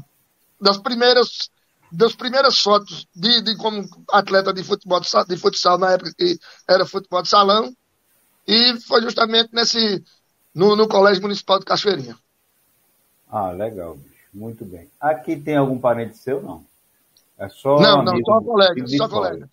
das 0.59 0.77
primeiras 0.77 1.49
das 1.91 2.15
primeiras 2.15 2.59
fotos 2.59 3.07
de, 3.15 3.41
de 3.41 3.55
como 3.55 3.87
atleta 4.11 4.51
de 4.51 4.63
futebol 4.63 4.99
de, 4.99 5.07
sa- 5.07 5.23
de 5.23 5.37
futsal 5.37 5.77
na 5.77 5.91
época 5.93 6.13
que 6.17 6.37
era 6.67 6.85
futebol 6.85 7.21
de 7.21 7.29
salão 7.29 7.73
e 8.47 8.79
foi 8.81 9.01
justamente 9.01 9.49
nesse 9.53 10.03
no, 10.53 10.75
no 10.75 10.87
colégio 10.87 11.21
municipal 11.21 11.59
de 11.59 11.65
Cachoeirinha. 11.65 12.17
Ah, 13.29 13.51
legal, 13.51 13.95
bicho. 13.95 14.15
Muito 14.33 14.65
bem. 14.65 14.89
Aqui 14.99 15.37
tem 15.37 15.55
algum 15.55 15.79
parente 15.79 16.17
seu, 16.17 16.41
não? 16.41 16.65
É 17.37 17.47
só 17.49 17.79
não, 17.79 18.03
não, 18.03 18.23
só 18.23 18.41
colegas, 18.41 18.91
só 18.95 19.07
colegas, 19.09 19.49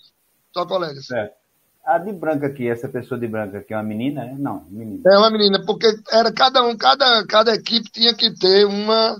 só 0.52 0.66
colegas. 0.66 1.06
Certo. 1.06 1.36
A 1.84 1.98
de 1.98 2.12
branca 2.12 2.46
aqui, 2.46 2.68
essa 2.68 2.88
pessoa 2.88 3.18
de 3.18 3.26
branca 3.26 3.58
aqui 3.58 3.74
é 3.74 3.76
uma 3.76 3.82
menina, 3.82 4.24
né? 4.24 4.36
Não, 4.38 4.64
menina. 4.68 5.02
É 5.04 5.18
uma 5.18 5.30
menina, 5.30 5.64
porque 5.66 5.86
era 6.12 6.32
cada 6.32 6.62
um, 6.64 6.76
cada, 6.76 7.26
cada 7.26 7.54
equipe 7.54 7.90
tinha 7.90 8.14
que 8.14 8.32
ter 8.38 8.64
uma 8.66 9.16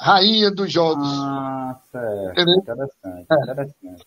rainha 0.00 0.50
dos 0.52 0.72
jogos. 0.72 1.06
Ah, 1.08 1.76
certo. 1.90 2.30
Entendeu? 2.32 2.54
Interessante, 2.58 3.26
É. 3.30 3.42
interessante. 3.42 4.06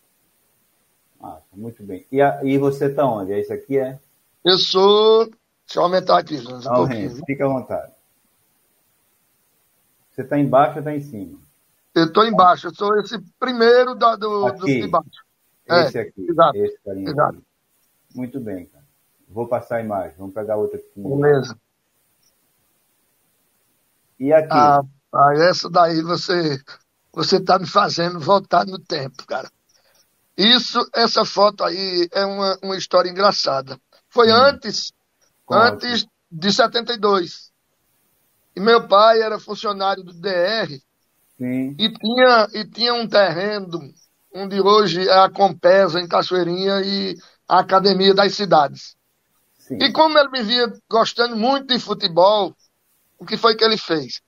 Massa, 1.20 1.44
muito 1.54 1.84
bem. 1.84 2.06
E, 2.10 2.22
a- 2.22 2.40
e 2.44 2.58
você 2.58 2.88
tá 2.90 3.06
onde? 3.06 3.34
É 3.34 3.40
isso 3.42 3.52
aqui, 3.52 3.78
é? 3.78 4.00
Eu 4.46 4.58
sou. 4.58 5.26
Deixa 5.26 5.80
eu 5.80 5.84
aumentar 5.84 6.18
aqui, 6.20 6.38
Jonas, 6.38 6.66
um 6.66 6.72
Ah, 6.72 6.76
pouquinho. 6.76 7.26
Fica 7.26 7.46
à 7.46 7.50
vontade. 7.50 7.92
Você 10.12 10.24
tá 10.24 10.40
embaixo 10.40 10.78
ou 10.78 10.84
tá 10.84 10.96
em 10.96 11.02
cima? 11.02 11.38
Eu 11.94 12.06
estou 12.06 12.24
embaixo, 12.26 12.68
eu 12.68 12.74
sou 12.76 12.98
esse 13.00 13.20
primeiro 13.38 13.94
da, 13.96 14.16
do, 14.16 14.40
do 14.42 14.48
Aqui. 14.48 14.82
de 14.82 14.88
baixo. 14.88 15.10
É, 15.68 15.84
esse 15.84 16.00
aqui. 16.00 16.26
exato, 16.30 16.58
esse 16.58 16.78
carinha 16.84 17.10
exato. 17.10 17.38
aqui. 17.38 17.44
Muito 18.16 18.40
bem, 18.40 18.66
cara. 18.66 18.86
Vou 19.28 19.48
passar 19.48 19.78
a 19.78 19.82
imagem. 19.82 20.16
Vamos 20.18 20.34
pegar 20.34 20.58
outra 20.58 20.78
aqui. 20.78 20.90
Beleza. 20.96 21.60
E 24.20 24.34
aqui? 24.34 24.50
Ah, 24.52 24.82
ah, 25.14 25.34
essa 25.36 25.70
daí 25.70 26.02
você 26.02 26.60
você 27.14 27.44
tá 27.44 27.58
me 27.58 27.68
fazendo 27.68 28.20
voltar 28.20 28.66
no 28.66 28.80
tempo, 28.80 29.26
cara. 29.26 29.50
Isso, 30.38 30.80
essa 30.94 31.26
foto 31.26 31.64
aí 31.64 32.08
é 32.14 32.26
uma, 32.26 32.58
uma 32.64 32.78
história 32.78 33.10
engraçada. 33.10 33.80
Foi 34.10 34.32
Hum. 34.32 34.36
antes, 34.36 34.94
antes 35.52 36.06
de 36.32 36.54
72. 36.54 37.52
E 38.56 38.60
meu 38.60 38.88
pai 38.88 39.22
era 39.22 39.40
funcionário 39.40 40.04
do 40.04 40.14
DR 40.14 40.82
Sim. 41.38 41.76
e 41.78 41.92
tinha, 41.92 42.48
e 42.54 42.66
tinha 42.66 42.94
um 42.94 43.08
terreno 43.08 43.80
onde 44.34 44.62
hoje 44.62 45.08
é 45.08 45.20
a 45.20 45.30
Compesa, 45.30 46.00
em 46.00 46.08
Cachoeirinha, 46.08 46.82
e 46.82 47.16
a 47.50 47.60
Academia 47.60 48.14
das 48.14 48.36
Cidades. 48.36 48.96
Sim. 49.58 49.80
E 49.82 49.92
como 49.92 50.18
ele 50.20 50.30
me 50.30 50.44
via 50.44 50.72
gostando 50.88 51.36
muito 51.36 51.68
de 51.68 51.80
futebol, 51.80 52.56
o 53.18 53.26
que 53.26 53.36
foi 53.36 53.56
que 53.56 53.64
ele 53.64 53.78
fez? 53.78 54.22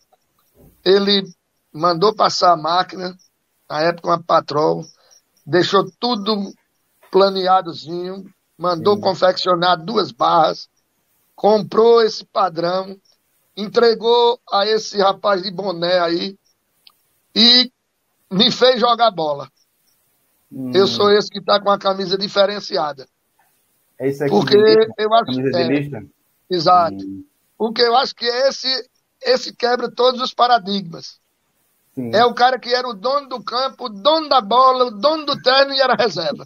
Ele 0.83 1.23
mandou 1.71 2.15
passar 2.15 2.51
a 2.51 2.57
máquina, 2.57 3.15
na 3.69 3.81
época 3.81 4.07
uma 4.07 4.21
patrol, 4.21 4.83
deixou 5.45 5.89
tudo 5.99 6.51
planeadozinho, 7.11 8.25
mandou 8.57 8.95
Sim. 8.95 9.01
confeccionar 9.01 9.77
duas 9.77 10.11
barras, 10.11 10.67
comprou 11.35 12.01
esse 12.01 12.25
padrão, 12.25 12.99
entregou 13.55 14.39
a 14.51 14.65
esse 14.65 14.97
rapaz 14.97 15.43
de 15.43 15.51
boné 15.51 15.99
aí 15.99 16.37
e 17.35 17.71
me 18.31 18.51
fez 18.51 18.79
jogar 18.79 19.11
bola. 19.11 19.51
Hum, 20.51 20.71
Eu 20.73 20.87
sou 20.87 21.11
esse 21.11 21.29
que 21.29 21.39
está 21.39 21.61
com 21.61 21.69
a 21.69 21.77
camisa 21.79 22.17
diferenciada. 22.17 23.07
É 24.01 24.07
isso 24.09 24.23
aqui. 24.23 24.31
Porque 24.33 24.57
eu 24.97 25.13
acho 25.13 25.31
é? 25.39 26.03
Exato. 26.49 27.05
Hum, 27.05 27.23
Porque 27.55 27.81
eu 27.83 27.95
acho 27.95 28.15
que 28.15 28.25
esse, 28.25 28.67
esse 29.21 29.55
quebra 29.55 29.91
todos 29.91 30.19
os 30.19 30.33
paradigmas. 30.33 31.19
sim. 31.93 32.09
É 32.11 32.25
o 32.25 32.33
cara 32.33 32.57
que 32.57 32.73
era 32.73 32.87
o 32.87 32.95
dono 32.95 33.29
do 33.29 33.43
campo, 33.43 33.85
o 33.85 33.89
dono 33.89 34.27
da 34.27 34.41
bola, 34.41 34.85
o 34.85 34.91
dono 34.91 35.23
do 35.23 35.39
terno 35.43 35.71
e 35.71 35.79
era 35.79 35.93
reserva. 35.93 36.43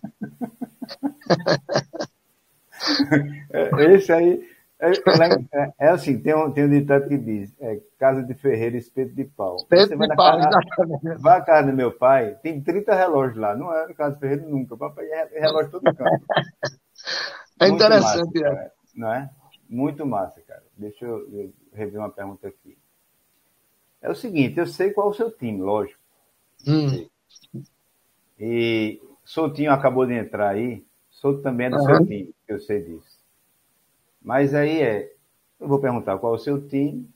É, 3.51 3.69
Esse 3.95 4.11
aí. 4.11 4.55
É, 4.77 4.91
é- 4.91 5.73
é 5.79 5.87
assim, 5.87 6.19
tem 6.19 6.35
um, 6.35 6.51
tem 6.51 6.65
um 6.65 6.69
ditado 6.69 7.07
que 7.07 7.17
diz: 7.17 7.53
é, 7.61 7.79
casa 7.97 8.21
de 8.21 8.33
ferreiro, 8.33 8.75
espeto 8.75 9.13
de 9.15 9.23
pau. 9.23 9.55
Espeto 9.55 9.97
de 9.97 10.07
pau, 10.09 10.37
casa- 10.37 10.49
exatamente. 10.49 11.21
Vai 11.21 11.37
à 11.37 11.41
casa 11.41 11.71
do 11.71 11.77
meu 11.77 11.93
pai, 11.93 12.35
tem 12.43 12.61
30 12.61 12.93
relógios 12.93 13.37
lá. 13.37 13.55
Não 13.55 13.73
era 13.73 13.93
casa 13.93 14.15
de 14.15 14.19
ferreiro 14.19 14.49
nunca. 14.49 14.75
Papai 14.75 15.05
é 15.05 15.39
relógio 15.39 15.71
todo 15.71 15.83
canto. 15.95 16.25
É 17.59 17.67
Muito 17.67 17.83
interessante, 17.83 18.39
massa, 18.39 18.61
é. 18.61 18.71
Não 18.95 19.13
é? 19.13 19.29
Muito 19.69 20.05
massa, 20.05 20.41
cara. 20.41 20.63
Deixa 20.77 21.05
eu, 21.05 21.29
eu 21.31 21.53
rever 21.73 21.99
uma 21.99 22.09
pergunta 22.09 22.47
aqui. 22.47 22.77
É 24.01 24.09
o 24.09 24.15
seguinte, 24.15 24.59
eu 24.59 24.67
sei 24.67 24.91
qual 24.91 25.07
é 25.07 25.09
o 25.11 25.13
seu 25.13 25.31
time, 25.31 25.61
lógico. 25.61 25.99
Hum. 26.67 27.07
E 28.39 29.01
Soutinho 29.23 29.71
acabou 29.71 30.05
de 30.05 30.13
entrar 30.13 30.49
aí. 30.49 30.85
Souto 31.09 31.41
também 31.41 31.67
é 31.67 31.69
do 31.71 31.77
Aham. 31.77 31.85
seu 31.85 32.05
time, 32.05 32.35
eu 32.47 32.59
sei 32.59 32.83
disso. 32.83 33.17
Mas 34.21 34.53
aí 34.53 34.81
é, 34.81 35.13
eu 35.59 35.67
vou 35.67 35.79
perguntar 35.79 36.17
qual 36.17 36.33
é 36.33 36.35
o 36.37 36.39
seu 36.39 36.67
time, 36.67 37.09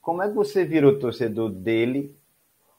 como 0.00 0.22
é 0.22 0.28
que 0.28 0.34
você 0.34 0.64
virou 0.64 0.98
torcedor 0.98 1.50
dele 1.50 2.14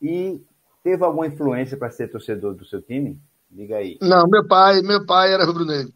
e 0.01 0.41
teve 0.83 1.03
alguma 1.03 1.27
influência 1.27 1.77
para 1.77 1.91
ser 1.91 2.07
torcedor 2.07 2.53
do 2.53 2.65
seu 2.65 2.81
time? 2.81 3.19
Diga 3.49 3.77
aí. 3.77 3.97
Não, 4.01 4.27
meu 4.27 4.47
pai, 4.47 4.81
meu 4.81 5.05
pai 5.05 5.33
era 5.33 5.45
rubro-negro. 5.45 5.93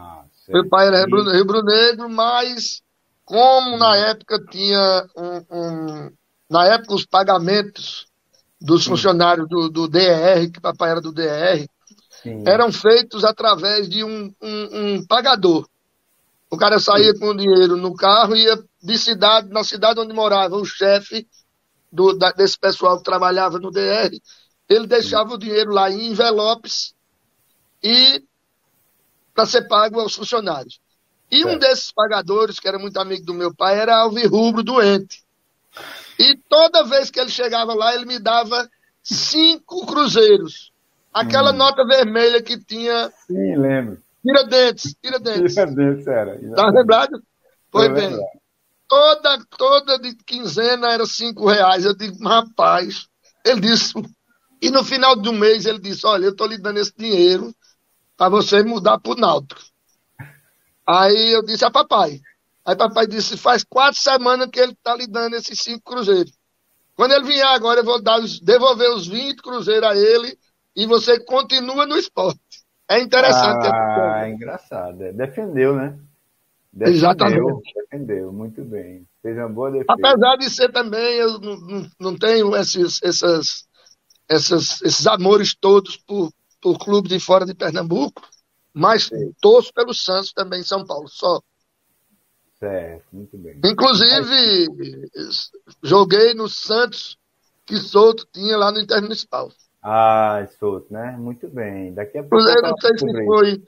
Ah, 0.00 0.24
pai 0.70 0.86
era 0.86 1.00
rubro- 1.02 1.24
rubro-negro, 1.38 2.08
mas 2.08 2.82
como 3.24 3.76
na 3.76 3.96
época 3.96 4.38
tinha 4.50 5.06
um, 5.16 5.44
um- 5.50 6.12
na 6.48 6.66
época 6.66 6.94
os 6.94 7.04
pagamentos 7.04 8.06
dos 8.60 8.84
funcionários 8.86 9.48
do, 9.48 9.68
do 9.68 9.88
DR, 9.88 10.50
que 10.50 10.60
papai 10.60 10.90
era 10.90 11.00
do 11.00 11.12
DR, 11.12 11.68
sim, 12.22 12.42
eram 12.46 12.72
feitos 12.72 13.24
através 13.24 13.88
de 13.88 14.02
um, 14.04 14.32
um- 14.40 14.68
um 14.96 15.06
pagador. 15.06 15.68
O 16.50 16.56
cara 16.56 16.78
saía 16.78 17.12
com 17.18 17.26
o 17.28 17.36
dinheiro 17.36 17.76
no 17.76 17.94
carro 17.94 18.34
e 18.34 18.44
ia 18.44 18.56
de 18.82 18.98
cidade, 18.98 19.48
na 19.50 19.62
cidade 19.64 20.00
onde 20.00 20.14
morava 20.14 20.56
o 20.56 20.64
chefe 20.64 21.26
do- 21.92 22.14
da- 22.16 22.32
desse 22.32 22.58
pessoal 22.58 22.96
que 22.98 23.04
trabalhava 23.04 23.58
no 23.58 23.70
DR, 23.70 24.18
ele 24.68 24.86
deixava 24.86 25.34
o 25.34 25.38
dinheiro 25.38 25.72
lá 25.72 25.90
em 25.90 26.10
envelopes 26.10 26.94
e 27.82 28.22
para 29.38 29.46
ser 29.46 29.68
pago 29.68 30.00
aos 30.00 30.16
funcionários. 30.16 30.80
E 31.30 31.44
um 31.44 31.50
Certo. 31.50 31.60
desses 31.60 31.92
pagadores, 31.92 32.58
que 32.58 32.66
era 32.66 32.76
muito 32.76 32.98
amigo 32.98 33.24
do 33.24 33.32
meu 33.32 33.54
pai, 33.54 33.78
era 33.78 33.94
Alvirrubro 33.98 34.64
doente. 34.64 35.22
E 36.18 36.36
toda 36.48 36.82
vez 36.82 37.08
que 37.08 37.20
ele 37.20 37.30
chegava 37.30 37.72
lá, 37.72 37.94
ele 37.94 38.04
me 38.04 38.18
dava 38.18 38.68
cinco 39.00 39.86
cruzeiros. 39.86 40.72
Aquela 41.14 41.52
Hum. 41.52 41.56
nota 41.56 41.86
vermelha 41.86 42.42
que 42.42 42.58
tinha 42.58 43.12
Sim, 43.28 43.56
lembro. 43.56 44.02
Tiradentes, 44.26 44.96
Tiradentes. 45.00 45.54
Tiradentes 45.54 46.06
era. 46.08 46.36
Tá 46.56 46.68
lembrado? 46.70 47.22
Tô 47.70 47.78
bem. 47.78 47.90
lembrado. 47.92 48.20
Toda, 48.88 49.38
toda 49.56 49.98
de 50.00 50.16
quinzena 50.16 50.88
era 50.90 51.06
cinco 51.06 51.46
reais. 51.48 51.84
Eu 51.84 51.94
digo, 51.94 52.26
rapaz, 52.26 53.06
ele 53.44 53.60
disse. 53.60 53.92
E 54.60 54.68
no 54.68 54.82
final 54.82 55.14
do 55.14 55.32
mês 55.32 55.64
ele 55.64 55.78
disse, 55.78 56.04
olha, 56.04 56.24
eu 56.24 56.34
tô 56.34 56.44
lhe 56.44 56.58
dando 56.58 56.80
esse 56.80 56.92
dinheiro 56.96 57.54
para 58.18 58.28
você 58.28 58.62
mudar 58.64 58.98
pro 58.98 59.14
Náutico. 59.14 59.60
Aí 60.86 61.32
eu 61.32 61.42
disse 61.42 61.64
a 61.64 61.70
papai. 61.70 62.20
Aí 62.66 62.76
papai 62.76 63.06
disse, 63.06 63.36
faz 63.36 63.64
quatro 63.64 63.98
semanas 64.00 64.48
que 64.50 64.58
ele 64.60 64.76
tá 64.82 64.94
lhe 64.96 65.06
dando 65.06 65.36
esses 65.36 65.58
cinco 65.60 65.82
cruzeiros. 65.92 66.32
Quando 66.96 67.12
ele 67.12 67.24
vier 67.24 67.46
agora, 67.46 67.80
eu 67.80 67.84
vou 67.84 68.02
dar 68.02 68.18
os- 68.20 68.40
devolver 68.40 68.90
os 68.90 69.06
20 69.06 69.40
cruzeiros 69.40 69.88
a 69.88 69.96
ele 69.96 70.36
e 70.74 70.84
você 70.84 71.18
continua 71.24 71.86
no 71.86 71.96
esporte. 71.96 72.40
É 72.90 72.98
interessante. 73.00 73.66
essa 73.66 73.70
Ah, 73.74 73.94
coisa. 74.20 74.28
engraçado. 74.34 75.02
é. 75.04 75.12
Defendeu, 75.12 75.76
né? 75.76 75.96
Defendeu, 76.72 76.96
Exatamente. 76.98 77.72
Defendeu, 77.74 78.32
muito 78.32 78.64
bem. 78.64 79.06
Fez 79.22 79.36
uma 79.36 79.48
boa 79.48 79.70
defesa. 79.70 79.92
Apesar 79.92 80.36
de 80.36 80.50
ser 80.50 80.72
também, 80.72 81.14
eu 81.16 81.38
não, 81.38 81.56
não- 81.60 81.90
não 82.00 82.18
tenho 82.18 82.56
esses, 82.56 83.00
essas, 83.02 83.66
essas, 84.28 84.82
esses 84.82 85.06
amores 85.06 85.54
todos 85.54 85.96
por, 85.96 86.30
por 86.60 86.78
clube 86.78 87.08
de 87.08 87.20
fora 87.20 87.44
de 87.46 87.54
Pernambuco, 87.54 88.22
mas 88.72 89.10
torço 89.40 89.72
pelo 89.72 89.94
Santos 89.94 90.32
também 90.32 90.60
em 90.60 90.64
São 90.64 90.84
Paulo, 90.84 91.08
só. 91.08 91.40
Certo, 92.58 93.06
muito 93.12 93.38
bem. 93.38 93.60
Inclusive, 93.64 94.66
joguei 95.82 96.34
no 96.34 96.48
Santos, 96.48 97.16
que 97.64 97.76
Souto 97.76 98.26
tinha 98.32 98.56
lá 98.56 98.72
no 98.72 98.80
Intermunicipal. 98.80 99.50
Ah, 99.82 100.44
Souto, 100.58 100.92
né? 100.92 101.12
Muito 101.16 101.48
bem. 101.48 101.94
Daqui 101.94 102.18
a 102.18 102.22
pouco. 102.22 102.36
Eu 102.36 102.62
não 102.62 102.76
sei 102.78 102.98
se 102.98 103.06
isso. 103.06 103.24
foi, 103.24 103.62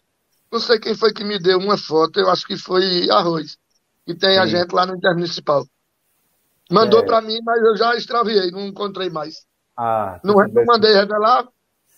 não 0.50 0.58
sei 0.60 0.78
quem 0.80 0.94
foi 0.96 1.12
que 1.12 1.22
me 1.22 1.38
deu 1.38 1.58
uma 1.58 1.78
foto, 1.78 2.18
eu 2.18 2.28
acho 2.28 2.44
que 2.46 2.56
foi 2.56 3.08
Arroz, 3.10 3.56
que 4.04 4.14
tem 4.14 4.38
a 4.38 4.44
Sim. 4.44 4.50
gente 4.50 4.72
lá 4.74 4.86
no 4.86 4.96
Intermunicipal. 4.96 5.64
Mandou 6.70 7.00
É. 7.00 7.06
para 7.06 7.20
mim, 7.20 7.38
mas 7.44 7.60
eu 7.62 7.76
já 7.76 7.94
extraviei, 7.96 8.50
não 8.50 8.66
encontrei 8.66 9.08
mais. 9.10 9.44
Ah, 9.76 10.20
Não, 10.24 10.34
não 10.34 10.64
mandei 10.64 10.92
revelar, 10.94 11.46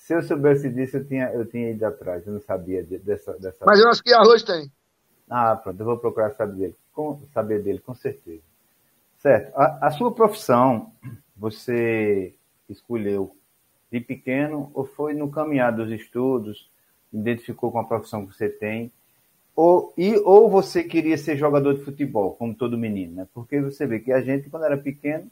Se 0.03 0.15
eu 0.15 0.23
soubesse 0.23 0.69
disso, 0.69 0.97
eu 0.97 1.05
tinha, 1.07 1.31
eu 1.33 1.47
tinha 1.47 1.71
ido 1.71 1.87
atrás. 1.87 2.27
Eu 2.27 2.33
não 2.33 2.41
sabia 2.41 2.83
de- 2.83 2.99
dessa. 2.99 3.35
dessa... 3.35 3.65
mas 3.65 3.79
eu 3.79 3.89
acho 3.89 4.03
que 4.03 4.13
arroz 4.13 4.43
tem. 4.43 4.69
Ah, 5.31 5.55
pronto, 5.55 5.79
eu 5.81 5.87
vou 5.87 5.97
procurar 5.97 6.33
saber 6.33 6.57
dele, 6.57 6.77
com, 6.93 7.21
saber 7.33 7.63
dele, 7.63 7.79
com 7.79 7.95
certeza. 7.95 8.43
Certo. 9.19 9.57
A, 9.57 9.87
a 9.87 9.91
sua 9.93 10.13
profissão, 10.13 10.93
você 11.37 12.35
escolheu 12.69 13.37
de 13.93 14.01
pequeno 14.01 14.73
ou 14.75 14.85
foi 14.85 15.15
no 15.15 15.31
caminhar 15.31 15.73
dos 15.73 15.89
estudos, 15.93 16.69
identificou 17.13 17.71
com 17.71 17.79
a 17.79 17.85
profissão 17.85 18.27
que 18.27 18.35
você 18.35 18.49
tem, 18.49 18.91
ou, 19.55 19.95
e, 19.97 20.17
ou 20.17 20.51
você 20.51 20.83
queria 20.83 21.17
ser 21.17 21.37
jogador 21.37 21.75
de 21.75 21.85
futebol, 21.85 22.35
como 22.35 22.57
todo 22.57 22.77
menino, 22.77 23.15
né? 23.15 23.29
Porque 23.33 23.61
você 23.61 23.87
vê 23.87 24.01
que 24.01 24.11
a 24.11 24.21
gente, 24.21 24.51
quando 24.51 24.65
era 24.65 24.77
pequeno, 24.77 25.31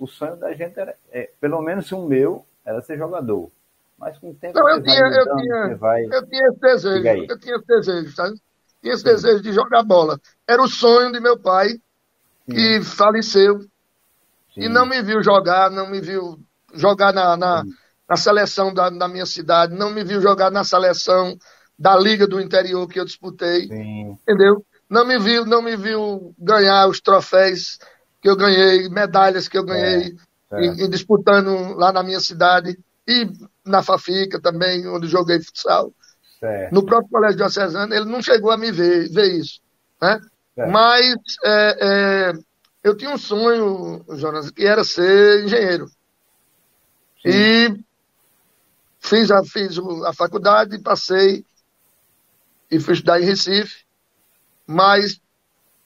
o 0.00 0.06
sonho 0.06 0.36
da 0.36 0.54
gente 0.54 0.80
era, 0.80 0.96
é, 1.10 1.30
pelo 1.38 1.60
menos 1.60 1.92
o 1.92 2.06
meu, 2.06 2.46
era 2.64 2.80
ser 2.80 2.96
jogador. 2.96 3.50
Mas 3.98 4.18
com 4.18 4.30
o 4.30 4.34
tempo 4.34 4.58
Não, 4.58 4.68
eu 4.68 4.82
vai 4.82 4.82
tinha, 4.82 5.06
eu 5.06 5.36
tinha, 5.36 5.76
vai... 5.76 6.04
eu 6.04 6.26
tinha 6.28 6.48
esse 6.48 6.60
desejo, 6.60 7.26
eu 7.30 7.38
tinha 7.38 7.56
esse 7.56 7.66
desejo, 7.66 8.14
sabe? 8.14 8.40
Tinha 8.82 8.94
esse 8.94 9.04
desejo 9.04 9.42
de 9.42 9.52
jogar 9.52 9.82
bola. 9.82 10.20
Era 10.46 10.62
o 10.62 10.68
sonho 10.68 11.10
de 11.12 11.20
meu 11.20 11.38
pai, 11.38 11.80
que 12.46 12.82
faleceu, 12.82 13.58
e 14.56 14.68
Sim. 14.68 14.68
não 14.68 14.86
me 14.86 15.02
viu 15.02 15.22
jogar, 15.22 15.70
não 15.70 15.88
me 15.88 16.00
viu 16.00 16.38
jogar 16.74 17.12
na, 17.12 17.36
na, 17.36 17.62
Sim. 17.62 17.70
na 18.08 18.16
seleção 18.16 18.72
da, 18.72 18.88
da 18.90 19.08
minha 19.08 19.26
cidade, 19.26 19.74
não 19.74 19.90
me 19.90 20.04
viu 20.04 20.20
jogar 20.20 20.50
na 20.50 20.64
seleção 20.64 21.36
da 21.78 21.96
Liga 21.98 22.26
do 22.26 22.40
Interior 22.40 22.86
que 22.88 22.98
eu 23.00 23.04
disputei, 23.04 23.66
Sim. 23.66 24.16
entendeu? 24.22 24.64
Não 24.88 25.04
me 25.04 25.18
viu, 25.18 25.44
não 25.44 25.60
me 25.60 25.76
viu 25.76 26.34
ganhar 26.38 26.88
os 26.88 27.00
troféus 27.00 27.78
que 28.22 28.28
eu 28.28 28.36
ganhei, 28.36 28.88
medalhas 28.88 29.48
que 29.48 29.58
eu 29.58 29.64
ganhei 29.64 30.16
É, 30.52 30.64
em- 30.64 30.84
em 30.84 30.88
disputando 30.90 31.74
lá 31.74 31.92
na 31.92 32.02
minha 32.02 32.20
cidade 32.20 32.78
e 33.06 33.28
na 33.66 33.82
Fafica 33.82 34.40
também, 34.40 34.86
onde 34.88 35.08
joguei 35.08 35.40
futsal. 35.42 35.92
Certo. 36.38 36.72
No 36.72 36.84
próprio 36.84 37.10
colégio 37.10 37.36
diocesano, 37.36 37.92
ele 37.92 38.04
não 38.04 38.22
chegou 38.22 38.50
a 38.50 38.56
me 38.56 38.70
ver, 38.70 39.08
ver 39.10 39.32
isso. 39.34 39.60
Né? 40.00 40.20
Mas 40.56 41.14
é, 41.44 41.78
é, 41.80 42.32
eu 42.82 42.96
tinha 42.96 43.10
um 43.10 43.18
sonho, 43.18 44.04
Jonas, 44.10 44.50
que 44.50 44.64
era 44.64 44.84
ser 44.84 45.44
engenheiro. 45.44 45.86
Sim. 47.22 47.28
E 47.28 47.84
fiz 49.00 49.30
a, 49.30 49.44
fiz 49.44 49.78
a 50.06 50.12
faculdade, 50.12 50.78
passei 50.78 51.44
e 52.70 52.80
fui 52.80 52.94
estudar 52.94 53.20
em 53.20 53.24
Recife, 53.24 53.84
mas 54.66 55.20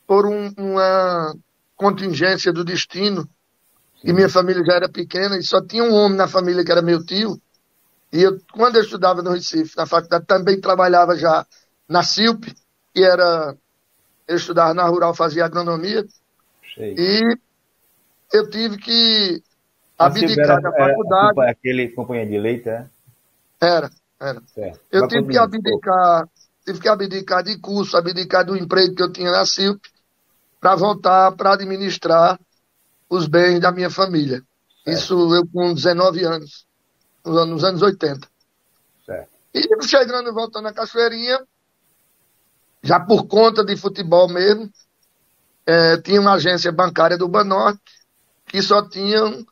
por 0.07 0.27
um, 0.27 0.53
uma 0.57 1.35
contingência 1.77 2.53
do 2.53 2.65
destino, 2.65 3.23
Sim. 3.23 4.09
e 4.09 4.13
minha 4.13 4.29
família 4.29 4.65
já 4.65 4.75
era 4.75 4.89
pequena, 4.89 5.37
e 5.37 5.43
só 5.43 5.61
tinha 5.65 5.85
um 5.85 5.95
homem 5.95 6.17
na 6.17 6.27
família 6.27 6.65
que 6.65 6.73
era 6.73 6.83
meu 6.83 7.05
tio, 7.05 7.41
e 8.13 8.23
eu, 8.23 8.41
quando 8.53 8.77
eu 8.77 8.83
estudava 8.83 9.23
no 9.23 9.31
Recife, 9.31 9.77
na 9.77 9.87
faculdade, 9.87 10.27
também 10.27 10.61
trabalhava 10.61 11.17
já 11.17 11.47
na 11.89 12.03
CILP, 12.03 12.45
que 12.93 13.05
era, 13.05 13.57
eu 14.27 14.37
estudava 14.37 14.75
na 14.75 14.85
Rural, 14.85 15.15
fazia 15.15 15.45
agronomia, 15.45 16.05
Sei. 16.75 16.95
e 16.99 17.39
eu 18.33 18.51
tive 18.51 18.79
que 18.79 19.43
abdicar 19.99 20.61
da 20.61 20.73
faculdade. 20.73 21.41
Era 21.41 21.51
aquele 21.51 21.89
companheiro 21.91 22.31
de 22.31 22.39
leite, 22.39 22.69
é? 22.69 22.87
Era, 23.61 23.91
era. 24.19 24.43
Certo. 24.47 24.81
Eu 24.91 25.07
tive 25.07 25.29
que 25.29 25.39
abdicar, 25.39 26.29
tive 26.65 26.81
que 26.81 26.89
abdicar 26.89 27.43
de 27.45 27.59
curso, 27.59 27.97
abdicar 27.97 28.45
do 28.45 28.57
emprego 28.57 28.95
que 28.95 29.03
eu 29.03 29.13
tinha 29.13 29.31
na 29.31 29.47
CILP, 29.47 29.81
para 30.61 30.75
voltar 30.75 31.33
para 31.33 31.55
administrar 31.55 32.39
os 33.09 33.27
bens 33.27 33.61
da 33.61 33.71
minha 33.71 33.91
família. 33.91 34.43
Certo. 34.85 34.99
Isso 34.99 35.35
eu 35.35 35.47
com 35.47 35.75
19 35.75 36.25
anos, 36.25 36.67
nos 37.25 37.65
anos 37.65 37.83
80. 37.83 38.29
Certo. 39.05 39.31
E 39.55 39.83
chegando 39.87 40.29
e 40.29 40.33
voltando 40.33 40.65
na 40.65 40.73
Cachoeirinha, 40.73 41.45
já 42.83 43.01
por 43.01 43.27
conta 43.27 43.65
de 43.65 43.77
futebol 43.77 44.29
mesmo, 44.29 44.71
é, 45.67 45.97
tinha 45.99 46.21
uma 46.21 46.35
agência 46.35 46.73
bancária 46.73 47.19
do 47.19 47.29
Banorte 47.29 47.83
que 48.47 48.63
só 48.63 48.89
tinham 48.89 49.45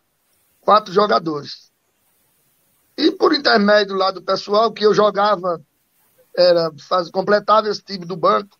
quatro 0.60 0.92
jogadores. 0.92 1.70
E 2.96 3.12
por 3.12 3.32
intermédio 3.32 3.94
lá 3.94 4.10
do 4.10 4.22
pessoal 4.22 4.72
que 4.72 4.84
eu 4.84 4.92
jogava, 4.92 5.60
era, 6.36 6.72
faz, 6.88 7.10
completava 7.10 7.68
esse 7.68 7.82
time 7.82 8.04
do 8.04 8.16
banco, 8.16 8.58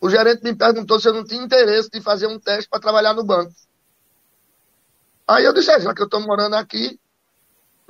o 0.00 0.08
gerente 0.08 0.42
me 0.42 0.54
perguntou 0.54 0.98
se 0.98 1.08
eu 1.08 1.12
não 1.12 1.24
tinha 1.24 1.42
interesse 1.42 1.90
de 1.90 2.00
fazer 2.00 2.26
um 2.26 2.38
teste 2.38 2.68
para 2.68 2.80
trabalhar 2.80 3.14
no 3.14 3.22
banco. 3.22 3.52
Aí 5.28 5.44
eu 5.44 5.52
disse, 5.52 5.70
é, 5.70 5.80
já 5.80 5.94
que 5.94 6.02
eu 6.02 6.06
estou 6.06 6.20
morando 6.20 6.56
aqui, 6.56 6.98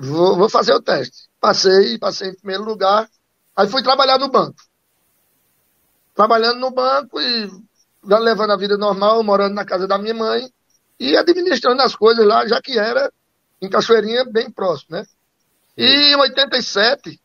vou, 0.00 0.36
vou 0.36 0.48
fazer 0.48 0.72
o 0.72 0.82
teste. 0.82 1.28
Passei, 1.40 1.98
passei 1.98 2.30
em 2.30 2.34
primeiro 2.34 2.64
lugar, 2.64 3.08
aí 3.54 3.68
fui 3.68 3.82
trabalhar 3.82 4.18
no 4.18 4.28
banco. 4.28 4.60
Trabalhando 6.14 6.58
no 6.58 6.70
banco 6.70 7.20
e 7.20 7.48
levando 8.02 8.52
a 8.52 8.56
vida 8.56 8.76
normal, 8.76 9.22
morando 9.22 9.54
na 9.54 9.64
casa 9.64 9.86
da 9.86 9.98
minha 9.98 10.14
mãe 10.14 10.50
e 10.98 11.16
administrando 11.16 11.80
as 11.82 11.94
coisas 11.94 12.26
lá, 12.26 12.46
já 12.46 12.60
que 12.60 12.78
era 12.78 13.12
em 13.60 13.68
Cachoeirinha 13.68 14.24
bem 14.24 14.50
próximo, 14.50 14.96
né? 14.96 15.06
E 15.76 16.12
em 16.12 16.16
87, 16.16 17.20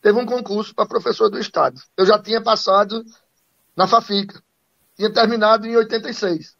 teve 0.00 0.18
um 0.18 0.26
concurso 0.26 0.74
para 0.74 0.86
professor 0.86 1.28
do 1.28 1.38
Estado. 1.38 1.80
Eu 1.96 2.06
já 2.06 2.18
tinha 2.18 2.40
passado 2.40 3.04
na 3.76 3.86
Fafica. 3.86 4.42
Tinha 4.96 5.12
terminado 5.12 5.66
em 5.66 5.76
86. 5.76 6.56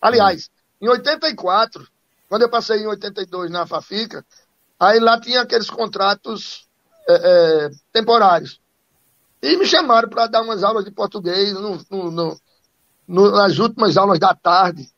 Aliás, 0.00 0.50
em 0.80 0.88
84, 0.88 1.86
quando 2.28 2.42
eu 2.42 2.48
passei 2.48 2.80
em 2.80 2.86
82 2.86 3.50
na 3.50 3.66
Fafica, 3.66 4.24
aí 4.78 5.00
lá 5.00 5.20
tinha 5.20 5.42
aqueles 5.42 5.70
contratos 5.70 6.66
é, 7.08 7.14
é, 7.14 7.70
temporários. 7.92 8.60
E 9.42 9.56
me 9.56 9.66
chamaram 9.66 10.08
para 10.08 10.26
dar 10.26 10.42
umas 10.42 10.64
aulas 10.64 10.84
de 10.84 10.90
português 10.90 11.52
no, 11.52 11.78
no, 11.90 12.40
no, 13.06 13.30
nas 13.30 13.58
últimas 13.58 13.96
aulas 13.96 14.18
da 14.18 14.34
tarde. 14.34 14.90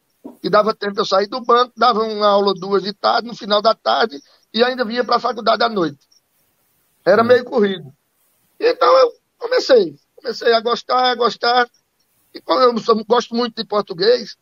E 0.42 0.48
dava 0.48 0.74
tempo 0.74 0.94
de 0.94 1.00
eu 1.00 1.04
sair 1.04 1.26
do 1.26 1.40
banco, 1.40 1.72
dava 1.76 2.02
uma 2.02 2.26
aula 2.28 2.54
duas 2.54 2.82
de 2.82 2.92
tarde, 2.92 3.28
no 3.28 3.34
final 3.34 3.60
da 3.60 3.74
tarde, 3.74 4.20
e 4.52 4.62
ainda 4.62 4.84
vinha 4.84 5.04
para 5.04 5.16
a 5.16 5.20
faculdade 5.20 5.62
à 5.62 5.68
noite. 5.68 5.98
Era 7.04 7.24
meio 7.24 7.44
corrido. 7.44 7.92
Então 8.58 8.88
eu 8.98 9.12
comecei. 9.38 9.96
Comecei 10.16 10.52
a 10.52 10.60
gostar, 10.60 11.10
a 11.10 11.14
gostar. 11.14 11.68
E 12.34 12.40
como 12.40 12.60
eu 12.60 12.74
gosto 13.06 13.34
muito 13.34 13.56
de 13.56 13.64
português, 13.64 14.36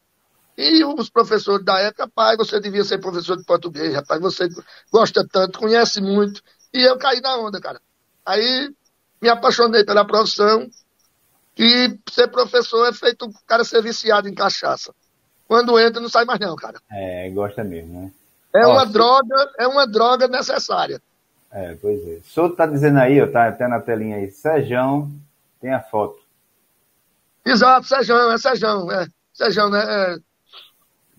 e 0.57 0.85
os 0.85 1.11
professores 1.11 1.65
da 1.65 1.79
época, 1.81 2.09
pai, 2.09 2.37
você 2.37 2.59
devia 2.61 2.85
ser 2.85 2.99
professor 2.99 3.37
de 3.37 3.45
português, 3.45 3.95
rapaz, 3.95 4.21
você 4.21 4.49
gosta 4.93 5.27
tanto, 5.31 5.59
conhece 5.59 6.01
muito. 6.01 6.43
E 6.73 6.83
eu 6.83 6.97
caí 6.99 7.21
na 7.21 7.37
onda, 7.37 7.61
cara. 7.61 7.81
Aí 8.25 8.71
me 9.21 9.29
apaixonei 9.29 9.85
pela 9.85 10.05
profissão, 10.05 10.69
e 11.59 11.99
ser 12.11 12.29
professor 12.29 12.87
é 12.87 12.93
feito 12.93 13.27
o 13.27 13.33
cara 13.47 13.65
ser 13.65 13.83
viciado 13.83 14.29
em 14.29 14.35
cachaça. 14.35 14.95
Quando 15.49 15.79
entra, 15.79 16.01
não 16.01 16.09
sai 16.09 16.25
mais 16.25 16.39
não, 16.39 16.55
cara. 16.55 16.79
É, 16.91 17.31
gosta 17.31 17.65
mesmo, 17.65 18.03
né? 18.03 18.13
É 18.55 18.67
uma 18.67 18.85
droga, 18.85 19.53
é 19.59 19.67
uma 19.67 19.87
droga 19.87 20.29
necessária. 20.29 21.01
É, 21.51 21.75
pois 21.81 22.07
é. 22.07 22.19
O 22.19 22.25
senhor 22.25 22.51
tá 22.57 22.67
dizendo 22.67 22.99
aí, 22.99 23.21
ó, 23.23 23.27
tá 23.31 23.49
até 23.49 23.67
na 23.69 23.81
telinha 23.81 24.17
aí, 24.17 24.31
Sejão, 24.31 25.11
tem 25.61 25.73
a 25.73 25.81
foto. 25.81 26.19
Exato, 27.45 27.87
Sejão, 27.87 28.33
é 28.33 28.39
Sejão, 28.39 28.91
é. 28.91 29.07
Sejão, 29.33 29.71
né? 29.71 29.85
É... 29.85 30.17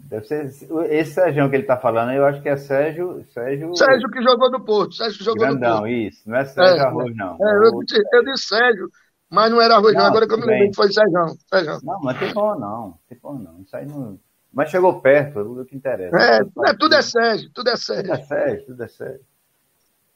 Deve 0.07 0.25
ser 0.25 0.45
esse 0.89 1.11
Sérgio 1.11 1.49
que 1.49 1.55
ele 1.57 1.65
tá 1.65 1.75
falando, 1.75 2.13
eu 2.13 2.25
acho 2.25 2.41
que 2.41 2.47
é 2.47 2.55
Sérgio. 2.55 3.25
Sérgio, 3.33 3.75
Sérgio 3.75 4.09
que 4.09 4.21
jogou 4.21 4.49
no 4.49 4.63
Porto. 4.63 4.95
Sérgio 4.95 5.17
que 5.17 5.25
jogou 5.25 5.45
Grandão, 5.45 5.75
no 5.75 5.79
Porto. 5.81 5.91
isso. 5.91 6.29
Não 6.29 6.37
é 6.37 6.45
Sérgio 6.45 6.77
é, 6.77 6.87
Arroz, 6.87 7.15
não. 7.15 7.37
É, 7.41 7.67
eu, 7.67 7.79
disse, 7.83 8.03
eu 8.13 8.23
disse 8.23 8.47
Sérgio, 8.47 8.89
mas 9.29 9.51
não 9.51 9.59
era 9.61 9.75
Arroz, 9.75 9.93
não. 9.93 10.01
não. 10.01 10.07
Agora 10.07 10.25
que 10.25 10.33
eu 10.33 10.37
me 10.37 10.45
lembrei 10.45 10.69
que 10.69 10.75
foi 10.77 10.89
Sérgio. 10.89 11.37
Sérgio. 11.49 11.79
Não, 11.83 11.99
mas 12.01 12.17
tem 12.19 12.33
como 12.33 12.55
não. 12.57 12.97
Tem 13.09 13.19
como 13.19 13.39
não. 13.39 13.59
Isso 13.59 13.75
aí 13.75 13.85
não. 13.85 14.17
Mas 14.53 14.69
chegou 14.69 15.01
perto, 15.01 15.39
é 15.39 15.41
o 15.43 15.65
que 15.65 15.75
interessa. 15.75 16.15
É, 16.15 16.69
é, 16.69 16.73
tudo 16.73 16.95
é 16.95 17.01
Sérgio, 17.01 17.49
tudo 17.53 17.69
é 17.69 17.75
Sérgio. 17.75 18.05
Tudo 18.05 18.13
é 18.13 18.23
Sérgio, 18.23 18.65
tudo 18.65 18.83
é 18.83 18.87
Sérgio. 18.87 19.25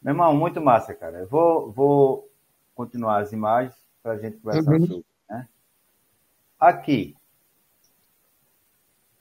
Meu 0.02 0.14
irmão, 0.14 0.34
muito 0.34 0.62
massa, 0.62 0.94
cara. 0.94 1.20
Eu 1.20 1.28
vou, 1.28 1.70
vou 1.70 2.32
continuar 2.74 3.20
as 3.20 3.34
imagens 3.34 3.76
para 4.02 4.14
a 4.14 4.18
gente 4.18 4.38
conversar 4.38 4.72
uhum. 4.72 4.88
sobre. 4.88 5.06
Né? 5.30 5.48
Aqui. 6.58 7.14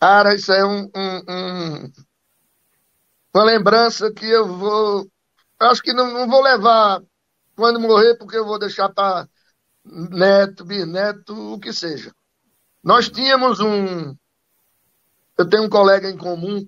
Cara, 0.01 0.35
isso 0.35 0.51
é 0.51 0.65
um, 0.65 0.91
um, 0.97 1.23
um, 1.29 1.93
uma 3.35 3.45
lembrança 3.45 4.11
que 4.11 4.25
eu 4.25 4.49
vou. 4.49 5.07
Acho 5.59 5.83
que 5.83 5.93
não, 5.93 6.11
não 6.11 6.27
vou 6.27 6.43
levar 6.43 7.03
quando 7.55 7.79
morrer, 7.79 8.17
porque 8.17 8.39
eu 8.39 8.47
vou 8.47 8.59
deixar 8.59 8.89
para 8.89 9.29
neto, 9.85 10.65
bisneto, 10.65 11.35
o 11.35 11.61
que 11.61 11.71
seja. 11.71 12.15
Nós 12.83 13.11
tínhamos 13.11 13.61
um, 13.61 14.17
eu 15.37 15.49
tenho 15.49 15.65
um 15.65 15.69
colega 15.69 16.09
em 16.09 16.17
comum 16.17 16.67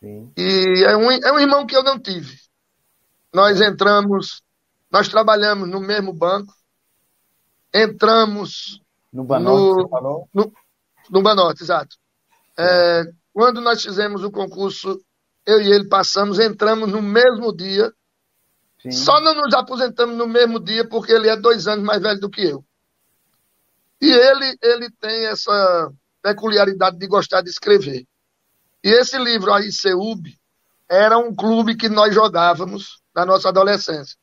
Sim. 0.00 0.32
e 0.36 0.84
é 0.84 0.96
um, 0.96 1.10
é 1.10 1.32
um 1.32 1.38
irmão 1.38 1.64
que 1.64 1.76
eu 1.76 1.84
não 1.84 2.00
tive. 2.00 2.36
Nós 3.32 3.60
entramos, 3.60 4.42
nós 4.90 5.08
trabalhamos 5.08 5.68
no 5.68 5.78
mesmo 5.78 6.12
banco, 6.12 6.52
entramos 7.72 8.82
no 9.12 9.22
Banorte, 9.22 9.82
no, 9.82 9.88
falou? 9.88 10.28
No, 10.34 10.52
no 11.10 11.22
Banorte, 11.22 11.62
exato. 11.62 11.96
É, 12.60 13.04
quando 13.32 13.60
nós 13.60 13.82
fizemos 13.82 14.22
o 14.22 14.30
concurso, 14.30 15.00
eu 15.46 15.60
e 15.60 15.72
ele 15.72 15.88
passamos, 15.88 16.38
entramos 16.38 16.90
no 16.90 17.00
mesmo 17.00 17.56
dia. 17.56 17.90
Sim. 18.82 18.90
Só 18.90 19.20
não 19.20 19.34
nos 19.34 19.54
aposentamos 19.54 20.16
no 20.16 20.26
mesmo 20.26 20.60
dia 20.60 20.86
porque 20.86 21.12
ele 21.12 21.28
é 21.28 21.36
dois 21.36 21.66
anos 21.66 21.84
mais 21.84 22.02
velho 22.02 22.20
do 22.20 22.30
que 22.30 22.42
eu. 22.42 22.64
E 24.00 24.10
ele, 24.10 24.58
ele 24.62 24.90
tem 24.90 25.26
essa 25.26 25.92
peculiaridade 26.22 26.98
de 26.98 27.06
gostar 27.06 27.42
de 27.42 27.50
escrever. 27.50 28.06
E 28.82 28.88
esse 28.88 29.18
livro, 29.18 29.52
a 29.52 29.60
ICUB, 29.60 30.38
era 30.88 31.18
um 31.18 31.34
clube 31.34 31.76
que 31.76 31.88
nós 31.88 32.14
jogávamos 32.14 33.00
na 33.14 33.24
nossa 33.24 33.48
adolescência. 33.48 34.16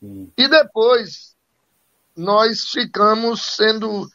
Sim. 0.00 0.32
E 0.36 0.48
depois 0.48 1.36
nós 2.16 2.70
ficamos 2.70 3.56
sendo 3.56 4.08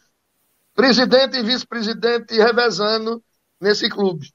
presidente 0.73 1.37
e 1.37 1.43
vice-presidente 1.43 2.35
revezando 2.35 3.23
nesse 3.61 3.87
clube. 3.87 4.27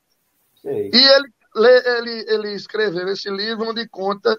Sim. 0.62 0.90
E 0.92 0.96
ele, 0.96 1.28
ele, 1.56 2.24
ele 2.28 2.52
escreveu 2.54 3.08
esse 3.08 3.28
livro 3.28 3.68
onde 3.68 3.88
conta 3.88 4.36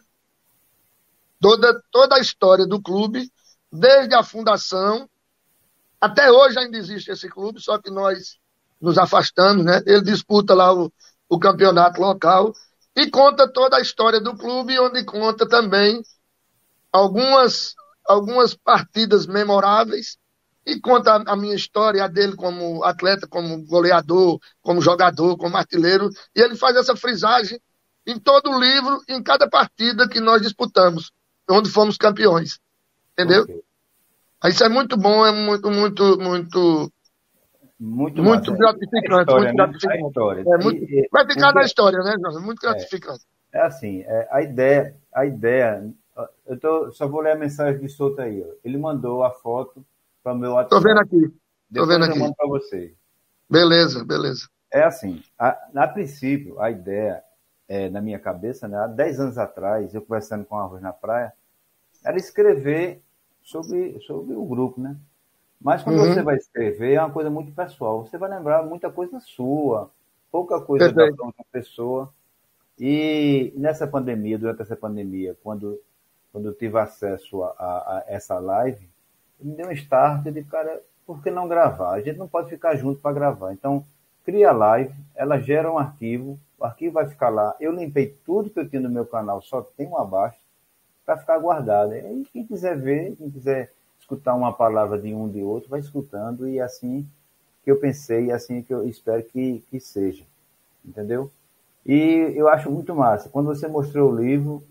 toda, 1.40 1.82
toda 1.92 2.16
a 2.16 2.20
história 2.20 2.66
do 2.66 2.82
clube, 2.82 3.30
desde 3.72 4.16
a 4.16 4.24
fundação 4.24 5.10
até 6.00 6.32
hoje 6.32 6.60
ainda 6.60 6.78
existe 6.78 7.12
esse 7.12 7.28
clube, 7.28 7.60
só 7.60 7.80
que 7.80 7.90
nós 7.90 8.38
nos 8.80 8.98
afastamos, 8.98 9.66
né? 9.66 9.82
Ele 9.86 10.02
disputa 10.02 10.54
lá 10.54 10.72
o, 10.72 10.92
o 11.28 11.40
campeonato 11.40 12.00
local 12.00 12.54
e 12.96 13.10
conta 13.10 13.52
toda 13.52 13.78
a 13.78 13.82
história 13.82 14.22
do 14.22 14.38
clube, 14.38 14.80
onde 14.80 15.04
conta 15.04 15.48
também 15.48 16.02
algumas, 16.92 17.74
algumas 18.06 18.54
partidas 18.54 19.26
memoráveis 19.26 20.18
e 20.68 20.82
conta 20.82 21.24
a 21.26 21.36
minha 21.38 21.56
história, 21.56 22.04
a 22.04 22.10
dele 22.10 22.36
como 22.36 22.84
atleta, 22.84 23.26
como 23.26 23.66
goleador, 23.66 24.38
como 24.62 24.82
jogador, 24.82 25.38
como 25.38 25.56
artilheiro, 25.56 26.10
e 26.36 26.42
ele 26.42 26.58
faz 26.58 26.76
essa 26.76 26.94
frisagem 26.94 27.58
em 28.06 28.20
todo 28.20 28.52
o 28.52 28.60
livro, 28.60 29.00
em 29.08 29.24
cada 29.24 29.50
partida 29.50 30.10
que 30.10 30.20
nós 30.20 30.42
disputamos, 30.42 31.14
onde 31.50 31.70
fomos 31.70 31.96
campeões. 31.98 32.60
Entendeu? 33.14 33.44
Okay. 33.44 33.62
Isso 34.46 34.64
é 34.64 34.68
muito 34.68 34.98
bom, 34.98 35.26
é 35.26 35.32
muito, 35.32 35.72
muito, 35.72 36.20
muito. 36.20 36.92
Muito, 37.80 38.24
muito 38.24 38.52
gratificante. 38.54 39.20
História, 39.22 39.54
muito 39.54 39.56
gratificante. 39.56 40.50
É, 40.50 40.58
muito, 40.64 40.84
e, 40.84 41.08
vai 41.12 41.26
ficar 41.28 41.54
na 41.54 41.62
história, 41.62 42.00
né, 42.00 42.16
Jonas? 42.20 42.44
Muito 42.44 42.66
é. 42.66 42.70
gratificante. 42.70 43.24
É, 43.54 43.60
é 43.60 43.62
assim, 43.62 44.02
é, 44.02 44.28
a 44.32 44.42
ideia, 44.42 44.96
a 45.14 45.26
ideia. 45.26 45.90
Eu 46.46 46.60
tô, 46.60 46.92
só 46.92 47.08
vou 47.08 47.22
ler 47.22 47.32
a 47.32 47.38
mensagem 47.38 47.80
de 47.80 47.88
Souto 47.88 48.22
aí. 48.22 48.44
Ó. 48.44 48.54
Ele 48.66 48.78
mandou 48.78 49.24
a 49.24 49.30
foto 49.30 49.86
para 50.28 50.34
o 50.34 50.38
meu 50.38 50.52
WhatsApp. 50.54 50.76
Estou 50.76 50.82
vendo 50.82 51.00
aqui. 51.00 51.40
Estou 51.70 51.88
vendo 51.88 52.06
aqui. 52.06 52.18
Eu 52.18 52.20
mando 52.20 52.36
para 52.36 52.48
você. 52.48 52.94
Beleza, 53.50 54.04
beleza. 54.04 54.50
É 54.74 54.84
assim, 54.84 55.24
a, 55.40 55.58
a 55.74 55.88
princípio, 55.88 56.60
a 56.60 56.70
ideia 56.70 57.24
é, 57.70 57.90
na 57.90 58.02
minha 58.02 58.20
cabeça, 58.20 58.68
né, 58.68 58.78
há 58.78 58.88
10 58.88 59.20
anos 59.22 59.38
atrás, 59.38 59.94
eu 59.94 60.02
conversando 60.02 60.44
com 60.44 60.58
a 60.58 60.64
Arroz 60.64 60.82
na 60.82 60.92
Praia, 60.92 61.32
era 62.04 62.18
escrever 62.18 63.02
sobre, 63.42 63.98
sobre 64.02 64.36
o 64.36 64.44
grupo, 64.46 64.82
né? 64.82 64.98
Mas 65.60 65.82
quando 65.82 66.00
uhum. 66.00 66.14
você 66.14 66.22
vai 66.22 66.36
escrever, 66.36 66.94
é 66.96 67.02
uma 67.02 67.12
coisa 67.12 67.30
muito 67.30 67.54
pessoal. 67.54 68.06
Você 68.06 68.18
vai 68.18 68.30
lembrar 68.30 68.64
muita 68.64 68.92
coisa 68.92 69.20
sua, 69.22 69.90
pouca 70.30 70.60
coisa 70.60 70.94
Perfeito. 70.94 71.18
da 71.18 71.26
outra 71.26 71.46
pessoa. 71.52 72.14
E 72.78 73.54
nessa 73.56 73.88
pandemia, 73.88 74.38
durante 74.38 74.62
essa 74.62 74.76
pandemia, 74.76 75.36
quando, 75.42 75.82
quando 76.32 76.50
eu 76.50 76.54
tive 76.54 76.78
acesso 76.78 77.44
a, 77.44 77.56
a, 77.58 77.98
a 77.98 78.04
essa 78.08 78.38
live, 78.38 78.88
me 79.40 79.56
deu 79.56 79.68
um 79.68 79.72
start 79.72 80.24
de 80.24 80.44
cara, 80.44 80.82
por 81.06 81.22
que 81.22 81.32
não 81.32 81.48
gravar? 81.48 81.94
A 81.94 82.02
gente 82.02 82.18
não 82.18 82.28
pode 82.28 82.50
ficar 82.50 82.76
junto 82.76 83.00
para 83.00 83.14
gravar. 83.14 83.54
Então, 83.54 83.86
cria 84.26 84.50
a 84.50 84.54
live, 84.54 84.94
ela 85.16 85.40
gera 85.40 85.72
um 85.72 85.78
arquivo, 85.78 86.38
o 86.60 86.66
arquivo 86.66 86.94
vai 86.94 87.08
ficar 87.08 87.30
lá. 87.30 87.56
Eu 87.60 87.72
limpei 87.72 88.18
tudo 88.26 88.50
que 88.50 88.60
eu 88.60 88.68
tinha 88.68 88.82
no 88.82 88.90
meu 88.90 89.06
canal, 89.06 89.42
só 89.42 89.62
tem 89.62 89.88
um 89.88 89.98
abaixo 89.98 90.38
para 91.06 91.18
ficar 91.18 91.38
guardado. 91.40 91.96
E 91.96 92.26
quem 92.34 92.46
quiser 92.46 92.78
ver, 92.78 93.16
quem 93.16 93.30
quiser 93.30 93.72
escutar 94.00 94.36
uma 94.36 94.52
palavra 94.52 95.00
de 95.00 95.14
um 95.14 95.30
de 95.30 95.42
outro, 95.42 95.70
vai 95.70 95.80
escutando 95.80 96.48
e 96.48 96.60
é 96.60 96.62
assim 96.62 97.08
que 97.64 97.72
eu 97.72 97.78
pensei 97.78 98.26
e 98.26 98.32
é 98.32 98.34
assim 98.34 98.62
que 98.62 98.74
eu 98.74 98.88
espero 98.88 99.24
que, 99.24 99.64
que 99.70 99.80
seja. 99.80 100.26
Entendeu? 100.84 101.32
E 101.86 102.34
eu 102.36 102.50
acho 102.50 102.70
muito 102.70 102.94
massa. 102.94 103.30
Quando 103.30 103.48
você 103.48 103.68
mostrou 103.68 104.12
o 104.12 104.16
livro, 104.16 104.62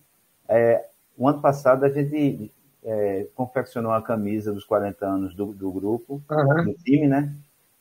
é, 0.48 0.86
o 1.16 1.26
ano 1.26 1.40
passado 1.40 1.84
a 1.84 1.88
gente 1.88 2.50
é, 2.86 3.26
confeccionou 3.34 3.92
a 3.92 4.00
camisa 4.00 4.52
dos 4.52 4.64
40 4.64 5.04
anos 5.04 5.34
do, 5.34 5.46
do 5.46 5.72
grupo, 5.72 6.22
uhum. 6.30 6.64
do 6.64 6.74
time, 6.74 7.08
né? 7.08 7.34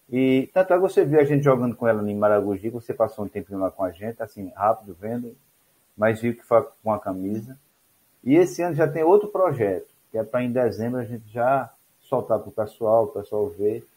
E 0.10 0.50
tanto 0.52 0.74
é 0.74 0.76
que 0.76 0.82
você 0.82 1.06
viu 1.06 1.20
a 1.20 1.24
gente 1.24 1.44
jogando 1.44 1.76
com 1.76 1.88
ela 1.88 2.10
em 2.10 2.16
Maragogi, 2.16 2.70
você 2.70 2.94
passou 2.94 3.26
um 3.26 3.28
tempinho 3.28 3.60
lá 3.60 3.70
com 3.70 3.84
a 3.84 3.92
gente, 3.92 4.22
assim, 4.22 4.52
rápido, 4.56 4.98
vendo, 5.00 5.36
mas 5.96 6.20
viu 6.20 6.36
que 6.36 6.44
foi 6.44 6.66
com 6.84 6.92
a 6.92 7.00
camisa. 7.00 7.58
E 8.24 8.36
esse 8.36 8.64
ano 8.64 8.76
já 8.76 8.88
tem 8.88 9.04
outro 9.04 9.30
projeto, 9.30 9.88
que 10.12 10.18
é 10.18 10.24
para 10.24 10.44
em 10.44 10.52
dezembro 10.52 11.00
a 11.00 11.06
gente 11.06 11.24
já 11.32 11.72
soltar 12.02 12.40
para 12.40 12.50
o 12.50 12.52
pessoal, 12.52 13.06
o 13.06 13.08
pessoal 13.08 13.48
ver. 13.50 13.88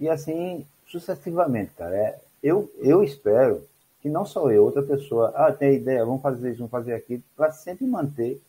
E 0.00 0.08
assim, 0.08 0.66
sucessivamente, 0.86 1.72
cara. 1.74 1.94
É, 1.94 2.18
eu, 2.42 2.70
eu 2.78 3.04
espero 3.04 3.62
que 4.02 4.08
não 4.08 4.24
só 4.24 4.50
eu, 4.50 4.64
outra 4.64 4.82
pessoa, 4.82 5.32
ah, 5.34 5.52
tem 5.52 5.74
ideia, 5.74 6.04
vamos 6.04 6.22
fazer 6.22 6.50
isso, 6.50 6.58
vamos 6.58 6.70
fazer 6.70 6.94
aquilo, 6.94 7.22
para 7.36 7.52
sempre 7.52 7.86
manter 7.86 8.40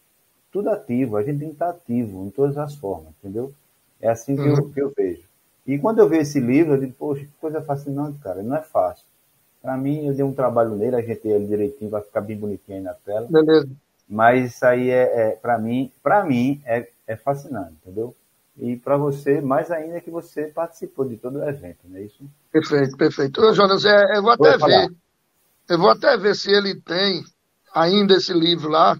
tudo 0.52 0.70
ativo. 0.70 1.18
A 1.18 1.24
gente 1.24 1.40
tem 1.40 1.50
que 1.50 1.56
estar 1.56 1.70
ativo 1.70 2.26
em 2.26 2.30
todas 2.30 2.58
as 2.58 2.76
formas, 2.76 3.14
entendeu? 3.20 3.54
É 4.02 4.10
assim 4.10 4.36
que, 4.36 4.42
uhum. 4.42 4.58
eu, 4.58 4.70
que 4.70 4.82
eu 4.82 4.94
vejo. 4.96 5.24
E 5.66 5.78
quando 5.78 6.00
eu 6.00 6.08
vejo 6.08 6.22
esse 6.22 6.40
livro, 6.40 6.74
eu 6.74 6.80
digo, 6.80 6.94
poxa, 6.94 7.22
que 7.22 7.32
coisa 7.40 7.62
fascinante, 7.62 8.20
cara. 8.20 8.42
Não 8.42 8.56
é 8.56 8.62
fácil. 8.62 9.06
Para 9.62 9.76
mim, 9.76 10.08
eu 10.08 10.14
dei 10.14 10.24
um 10.24 10.34
trabalho 10.34 10.76
nele, 10.76 10.96
ajeitei 10.96 11.32
ele 11.32 11.48
direitinho, 11.48 11.90
vai 11.90 12.02
ficar 12.02 12.22
bem 12.22 12.38
bonitinho 12.38 12.78
aí 12.78 12.84
na 12.84 12.94
tela. 12.94 13.28
Beleza. 13.30 13.70
Mas 14.08 14.54
isso 14.54 14.66
aí 14.66 14.90
é, 14.90 15.32
é 15.32 15.32
para 15.32 15.58
mim, 15.58 15.92
para 16.02 16.24
mim 16.24 16.62
é, 16.66 16.88
é 17.06 17.16
fascinante, 17.18 17.74
entendeu? 17.82 18.16
E 18.58 18.76
para 18.78 18.98
você, 18.98 19.42
mais 19.42 19.70
ainda 19.70 20.00
que 20.00 20.10
você 20.10 20.46
participou 20.48 21.06
de 21.06 21.18
todo 21.18 21.40
o 21.40 21.48
evento, 21.48 21.80
não 21.84 21.98
é 21.98 22.04
isso? 22.04 22.24
Perfeito, 22.52 22.98
perfeito. 22.98 23.42
Ô, 23.42 23.54
Jonas, 23.54 23.86
é, 23.86 24.18
eu 24.18 24.22
vou 24.22 24.32
até 24.32 24.58
vou 24.58 24.68
ver. 24.68 24.90
Eu 25.70 25.78
vou 25.78 25.90
até 25.90 26.18
ver 26.18 26.34
se 26.34 26.50
ele 26.50 26.80
tem 26.82 27.24
ainda 27.74 28.16
esse 28.16 28.34
livro 28.34 28.70
lá. 28.70 28.98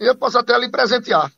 E 0.00 0.04
eu 0.04 0.16
posso 0.16 0.38
até 0.38 0.58
lhe 0.58 0.68
presentear. 0.68 1.30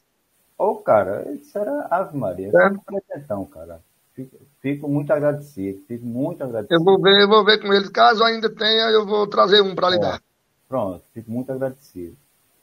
Ô, 0.58 0.70
oh, 0.70 0.76
cara, 0.76 1.30
isso 1.32 1.58
era 1.58 1.86
Ave 1.90 2.16
Maria. 2.16 2.50
É. 2.54 2.68
um 2.68 2.78
presentão, 2.78 3.44
cara. 3.44 3.80
Fico, 4.14 4.36
fico, 4.62 4.88
muito 4.88 5.12
agradecido. 5.12 5.82
Fico 5.86 6.06
muito 6.06 6.42
agradecido. 6.42 6.74
Eu 6.74 6.82
vou 6.82 7.00
ver, 7.00 7.22
eu 7.22 7.28
vou 7.28 7.44
ver 7.44 7.60
com 7.60 7.72
ele. 7.72 7.90
Caso 7.90 8.24
ainda 8.24 8.48
tenha, 8.48 8.88
eu 8.90 9.04
vou 9.04 9.26
trazer 9.26 9.60
um 9.60 9.74
para 9.74 9.90
lhe 9.90 9.96
é. 9.96 10.00
dar. 10.00 10.22
Pronto, 10.68 11.04
fico 11.12 11.30
muito 11.30 11.52
agradecido. 11.52 12.16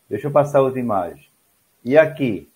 Deixa 0.10 0.28
eu 0.28 0.32
passar 0.32 0.62
outra 0.62 0.80
imagem. 0.80 1.28
E 1.84 1.98
aqui? 1.98 2.50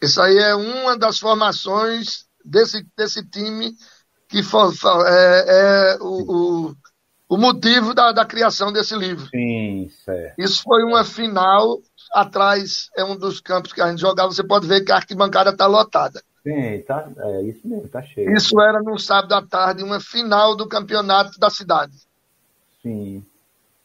Isso 0.00 0.20
aí 0.20 0.36
é 0.38 0.54
uma 0.54 0.96
das 0.96 1.18
formações 1.18 2.26
desse, 2.44 2.86
desse 2.96 3.24
time 3.24 3.74
que 4.28 4.42
for, 4.42 4.72
é, 5.06 5.44
é 5.94 5.98
o, 6.00 6.68
o, 6.68 6.76
o, 7.28 7.36
motivo 7.36 7.94
da, 7.94 8.12
da 8.12 8.24
criação 8.24 8.72
desse 8.72 8.96
livro. 8.96 9.28
Sim, 9.28 9.90
certo. 10.04 10.40
Isso 10.40 10.62
foi 10.62 10.82
uma 10.82 11.04
final, 11.04 11.80
atrás 12.12 12.90
é 12.96 13.04
um 13.04 13.16
dos 13.16 13.40
campos 13.40 13.72
que 13.72 13.80
a 13.80 13.88
gente 13.90 14.00
jogava, 14.00 14.30
você 14.30 14.44
pode 14.44 14.66
ver 14.66 14.84
que 14.84 14.92
a 14.92 14.96
arquibancada 14.96 15.50
está 15.50 15.66
lotada. 15.66 16.22
Sim, 16.42 16.82
tá, 16.82 17.08
é 17.16 17.42
isso 17.42 17.66
mesmo, 17.66 17.88
tá 17.88 18.02
cheio. 18.02 18.36
Isso 18.36 18.60
era 18.60 18.82
no 18.82 18.98
sábado 18.98 19.32
à 19.34 19.42
tarde, 19.42 19.84
uma 19.84 20.00
final 20.00 20.56
do 20.56 20.68
campeonato 20.68 21.38
da 21.38 21.48
cidade. 21.48 21.96
Sim. 22.82 23.24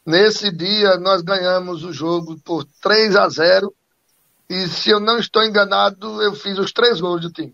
Nesse 0.05 0.51
dia, 0.51 0.97
nós 0.97 1.21
ganhamos 1.21 1.83
o 1.83 1.93
jogo 1.93 2.37
por 2.39 2.65
3 2.81 3.15
a 3.15 3.29
0 3.29 3.73
e, 4.49 4.67
se 4.67 4.89
eu 4.89 4.99
não 4.99 5.19
estou 5.19 5.43
enganado, 5.43 6.21
eu 6.21 6.33
fiz 6.33 6.57
os 6.57 6.71
três 6.71 6.99
gols 6.99 7.21
do 7.21 7.31
time. 7.31 7.53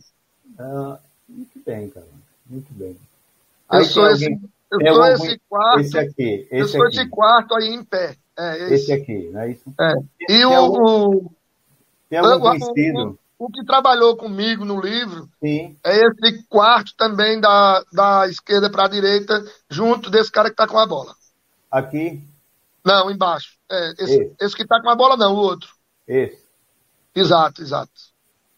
Ah, 0.60 1.00
muito 1.28 1.60
bem, 1.66 1.90
cara. 1.90 2.06
Muito 2.46 2.72
bem. 2.74 2.96
Aí 3.68 3.80
eu 3.80 3.86
sou, 3.86 4.08
esse, 4.10 4.40
eu 4.72 4.80
sou 4.80 5.04
algum... 5.04 5.26
esse 5.26 5.42
quarto. 5.50 5.80
Esse 5.80 5.98
aqui. 5.98 6.48
Esse 6.52 6.62
eu 6.62 6.68
sou 6.68 6.84
aqui. 6.84 6.98
esse 6.98 7.10
quarto 7.10 7.56
aí 7.56 7.74
em 7.74 7.84
pé. 7.84 8.16
É, 8.38 8.64
esse. 8.64 8.74
esse 8.74 8.94
aqui, 8.94 9.30
não 9.32 9.42
é 9.42 9.52
isso? 9.52 9.74
É. 9.80 9.94
E 10.22 10.26
tem 10.26 10.46
o, 10.46 10.54
algum, 10.54 11.30
tem 12.10 12.20
algum 12.20 12.40
conhecido? 12.40 13.20
O, 13.38 13.46
o, 13.46 13.52
que 13.52 13.64
trabalhou 13.66 14.16
comigo 14.16 14.66
no 14.66 14.82
livro 14.82 15.30
Sim. 15.40 15.78
é 15.84 16.06
esse 16.06 16.44
quarto 16.48 16.94
também 16.98 17.40
da, 17.40 17.84
da 17.92 18.28
esquerda 18.28 18.70
para 18.70 18.86
a 18.86 18.90
direita, 18.90 19.44
junto 19.70 20.10
desse 20.10 20.32
cara 20.32 20.50
que 20.50 20.54
está 20.54 20.68
com 20.68 20.80
a 20.80 20.86
bola. 20.86 21.16
Aqui? 21.70 22.22
Não, 22.84 23.10
embaixo. 23.10 23.58
É, 23.72 23.92
esse, 23.92 24.04
esse. 24.04 24.36
esse 24.40 24.56
que 24.56 24.64
está 24.64 24.82
com 24.82 24.90
a 24.90 24.96
bola, 24.96 25.16
não, 25.16 25.34
o 25.34 25.38
outro. 25.38 25.70
Esse. 26.08 26.44
Exato, 27.16 27.62
exato. 27.62 27.92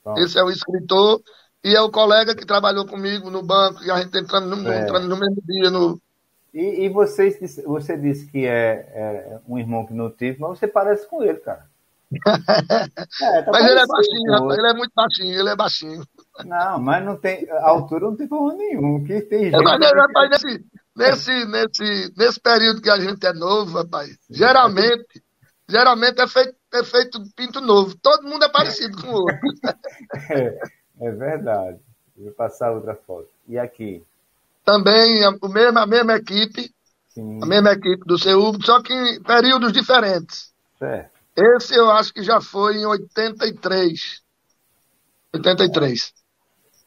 Pronto. 0.04 0.20
Esse 0.22 0.40
é 0.40 0.44
o 0.44 0.50
escritor 0.50 1.22
e 1.64 1.76
é 1.76 1.82
o 1.82 1.92
colega 1.92 2.36
que 2.36 2.46
trabalhou 2.46 2.86
comigo 2.86 3.30
no 3.30 3.42
banco 3.42 3.84
e 3.84 3.90
a 3.90 3.98
gente 3.98 4.18
entrando 4.18 4.56
no, 4.56 4.72
é. 4.72 4.82
entrando 4.82 5.08
no 5.08 5.18
mesmo 5.18 5.42
dia 5.42 5.70
no. 5.70 6.00
E, 6.56 6.86
e 6.86 6.90
você, 6.90 7.38
você 7.66 7.98
disse 7.98 8.32
que 8.32 8.46
é, 8.46 8.88
é, 8.94 9.40
um 9.46 9.60
irmão 9.60 9.86
que 9.86 9.94
não 9.94 10.10
tive, 10.10 10.40
mas 10.40 10.58
você 10.58 10.66
parece 10.66 11.06
com 11.06 11.22
ele, 11.22 11.38
cara. 11.40 11.68
é, 13.22 13.42
tá 13.42 13.52
mas 13.52 13.66
ele 13.66 13.80
é 13.80 13.86
baixinho, 13.86 14.32
rapaz, 14.32 14.58
ele 14.58 14.68
é 14.68 14.74
muito 14.74 14.92
baixinho, 14.96 15.40
ele 15.40 15.50
é 15.50 15.56
baixinho. 15.56 16.04
Não, 16.46 16.80
mas 16.80 17.04
não 17.04 17.18
tem. 17.18 17.46
A 17.50 17.68
altura 17.68 18.06
não 18.06 18.16
tem 18.16 18.26
problema 18.26 18.58
nenhum. 18.58 19.04
Que 19.04 19.20
tem 19.24 19.52
gente... 19.52 19.62
mas, 19.62 19.92
rapaz, 19.92 20.30
nesse, 20.30 20.66
nesse, 20.96 21.46
nesse, 21.46 22.14
nesse 22.16 22.40
período 22.40 22.82
que 22.82 22.90
a 22.90 23.02
gente 23.02 23.28
é 23.28 23.34
novo, 23.34 23.78
rapaz, 23.78 24.18
geralmente, 24.30 25.22
geralmente 25.68 26.22
é 26.22 26.28
feito, 26.28 26.56
é 26.74 26.84
feito 26.86 27.22
pinto 27.36 27.60
novo. 27.60 27.98
Todo 28.02 28.30
mundo 28.30 28.46
é 28.46 28.50
parecido 28.50 28.96
com 29.02 29.10
o 29.10 29.16
outro. 29.16 29.40
É, 30.32 30.58
é 31.02 31.12
verdade. 31.12 31.80
Vou 32.16 32.32
passar 32.32 32.72
outra 32.72 32.96
foto. 32.96 33.28
E 33.46 33.60
aqui? 33.60 34.02
Também 34.66 35.24
a, 35.24 35.32
mesmo, 35.32 35.80
a 35.80 35.86
mesma 35.86 36.16
equipe. 36.16 36.74
Sim. 37.10 37.40
A 37.42 37.46
mesma 37.46 37.72
equipe 37.72 38.04
do 38.06 38.20
CEUB, 38.20 38.66
só 38.66 38.82
que 38.82 38.92
em 38.92 39.22
períodos 39.22 39.72
diferentes. 39.72 40.54
Certo. 40.78 41.12
Esse 41.38 41.76
eu 41.76 41.90
acho 41.92 42.14
que 42.14 42.24
já 42.24 42.42
foi 42.42 42.78
em 42.78 42.86
83. 42.86 44.22
83. 45.34 46.14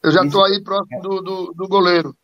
Eu 0.03 0.11
já 0.11 0.23
estou 0.23 0.43
aí 0.43 0.61
próximo 0.63 1.01
do, 1.01 1.21
do, 1.21 1.53
do 1.53 1.67
goleiro. 1.67 2.15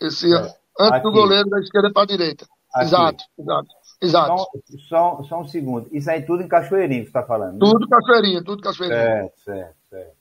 Esse 0.00 0.34
é. 0.34 0.38
Antes 0.78 0.98
Aqui. 0.98 1.02
do 1.02 1.12
goleiro 1.12 1.48
da 1.48 1.58
esquerda 1.60 1.90
para 1.92 2.02
a 2.02 2.06
direita. 2.06 2.46
Aqui. 2.74 2.86
Exato, 2.86 3.24
exato. 3.38 3.68
Exato. 4.02 4.36
Só, 4.36 4.50
só, 4.88 5.22
só, 5.24 5.40
um 5.40 5.48
segundo. 5.48 5.88
Isso 5.90 6.10
aí 6.10 6.22
tudo 6.22 6.42
em 6.42 6.48
Cachoeirinho 6.48 7.04
que 7.04 7.10
você 7.10 7.18
está 7.18 7.22
falando. 7.22 7.54
Né? 7.54 7.58
Tudo 7.60 7.88
Cachoeirinho, 7.88 8.44
tudo 8.44 8.62
Cachoeirinho. 8.62 9.00
Certo, 9.00 9.40
certo, 9.42 9.76
certo. 9.88 10.16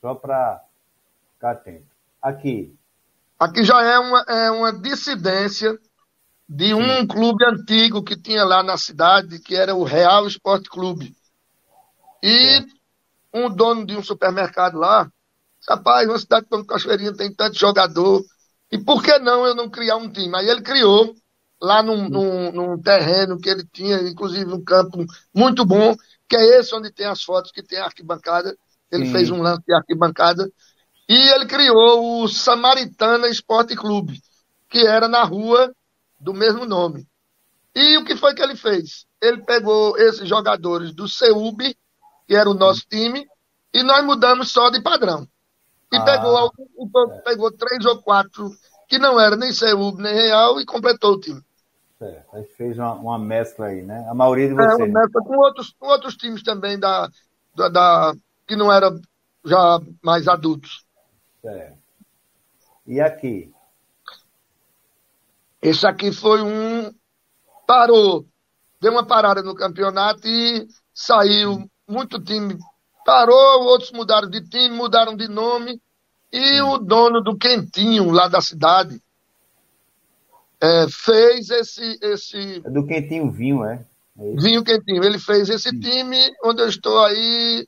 Só 0.00 0.14
para 0.14 0.64
ficar 1.34 1.50
atento. 1.50 1.86
Aqui. 2.22 2.74
Aqui 3.38 3.62
já 3.62 3.80
é 3.82 3.98
uma, 3.98 4.20
é 4.22 4.50
uma 4.50 4.72
dissidência 4.72 5.78
de 6.48 6.74
um 6.74 7.00
Sim. 7.00 7.06
clube 7.06 7.44
antigo 7.44 8.02
que 8.02 8.16
tinha 8.16 8.44
lá 8.44 8.62
na 8.62 8.76
cidade, 8.76 9.38
que 9.38 9.54
era 9.54 9.74
o 9.74 9.84
Real 9.84 10.26
Esporte 10.26 10.68
Clube. 10.68 11.14
E 12.22 12.66
um 13.32 13.48
dono 13.48 13.86
de 13.86 13.96
um 13.96 14.02
supermercado 14.02 14.78
lá, 14.78 15.08
rapaz, 15.68 16.08
uma 16.08 16.18
cidade 16.18 16.46
como 16.50 16.64
Cachoeirinha 16.64 17.14
tem 17.14 17.32
tanto 17.32 17.58
jogador, 17.58 18.24
e 18.72 18.78
por 18.78 19.02
que 19.02 19.18
não 19.18 19.46
eu 19.46 19.54
não 19.54 19.68
criar 19.68 19.96
um 19.96 20.10
time? 20.10 20.36
Aí 20.36 20.48
ele 20.48 20.62
criou, 20.62 21.14
lá 21.60 21.82
num, 21.82 22.08
num, 22.08 22.52
num, 22.52 22.80
terreno 22.80 23.38
que 23.38 23.48
ele 23.48 23.64
tinha, 23.72 24.00
inclusive 24.02 24.52
um 24.52 24.62
campo 24.62 25.04
muito 25.34 25.64
bom, 25.64 25.94
que 26.28 26.36
é 26.36 26.58
esse 26.58 26.74
onde 26.74 26.92
tem 26.92 27.06
as 27.06 27.22
fotos, 27.22 27.52
que 27.52 27.62
tem 27.62 27.78
a 27.78 27.84
arquibancada, 27.84 28.56
Ele 28.90 29.06
Sim. 29.06 29.12
fez 29.12 29.30
um 29.30 29.42
lance 29.42 29.62
de 29.66 29.74
arquibancada. 29.74 30.50
E 31.08 31.16
ele 31.30 31.46
criou 31.46 32.22
o 32.22 32.28
Samaritana 32.28 33.28
Esporte 33.28 33.74
Clube, 33.74 34.20
que 34.68 34.86
era 34.86 35.08
na 35.08 35.24
rua 35.24 35.72
do 36.20 36.34
mesmo 36.34 36.66
nome. 36.66 37.06
E 37.74 37.96
o 37.96 38.04
que 38.04 38.16
foi 38.16 38.34
que 38.34 38.42
ele 38.42 38.56
fez? 38.56 39.06
Ele 39.20 39.42
pegou 39.42 39.96
esses 39.96 40.28
jogadores 40.28 40.92
do 40.92 41.08
CEUB, 41.08 41.74
que 42.26 42.34
era 42.34 42.50
o 42.50 42.54
nosso 42.54 42.82
time, 42.90 43.26
e 43.72 43.82
nós 43.82 44.04
mudamos 44.04 44.50
só 44.50 44.68
de 44.68 44.82
padrão. 44.82 45.26
E 45.92 45.96
ah, 45.96 46.04
pegou, 46.04 46.52
pegou 47.24 47.52
três 47.52 47.84
ou 47.86 48.02
quatro 48.02 48.50
que 48.88 48.98
não 48.98 49.18
era 49.18 49.36
nem 49.36 49.52
CEUB 49.52 50.02
nem 50.02 50.14
Real 50.14 50.60
e 50.60 50.66
completou 50.66 51.14
o 51.14 51.20
time. 51.20 51.42
É, 52.00 52.22
aí 52.32 52.44
fez 52.44 52.78
uma, 52.78 52.92
uma, 52.92 53.18
mescla 53.18 53.66
aí, 53.66 53.82
né? 53.82 54.06
A 54.08 54.14
maioria 54.14 54.48
de 54.48 54.54
vocês. 54.54 54.78
É, 54.78 54.84
uma 54.84 55.00
mescla 55.00 55.22
com 55.22 55.36
outros, 55.36 55.74
com 55.78 55.86
outros 55.88 56.16
times 56.16 56.42
também 56.42 56.78
da, 56.78 57.08
da, 57.56 57.68
da, 57.68 58.14
que 58.46 58.54
não 58.54 58.72
eram 58.72 59.00
já 59.44 59.80
mais 60.02 60.28
adultos. 60.28 60.84
É. 61.48 61.72
E 62.86 63.00
aqui? 63.00 63.52
Esse 65.60 65.86
aqui 65.86 66.12
foi 66.12 66.42
um. 66.42 66.92
Parou. 67.66 68.26
Deu 68.80 68.92
uma 68.92 69.06
parada 69.06 69.42
no 69.42 69.54
campeonato 69.54 70.26
e 70.26 70.66
saiu 70.94 71.68
muito 71.86 72.22
time. 72.22 72.58
Parou, 73.04 73.64
outros 73.64 73.90
mudaram 73.92 74.28
de 74.28 74.42
time, 74.48 74.74
mudaram 74.74 75.16
de 75.16 75.28
nome. 75.28 75.80
E 76.32 76.60
o 76.60 76.78
dono 76.78 77.22
do 77.22 77.36
Quentinho, 77.36 78.10
lá 78.10 78.28
da 78.28 78.40
cidade, 78.40 79.00
é, 80.60 80.86
fez 80.90 81.50
esse, 81.50 81.98
esse. 82.02 82.62
É 82.64 82.70
do 82.70 82.86
Quentinho 82.86 83.30
Vinho, 83.30 83.64
é? 83.64 83.84
é 84.18 84.34
Vinho 84.36 84.62
Quentinho. 84.62 85.02
Ele 85.02 85.18
fez 85.18 85.48
esse 85.48 85.70
time 85.78 86.18
onde 86.44 86.62
eu 86.62 86.68
estou 86.68 87.02
aí. 87.04 87.66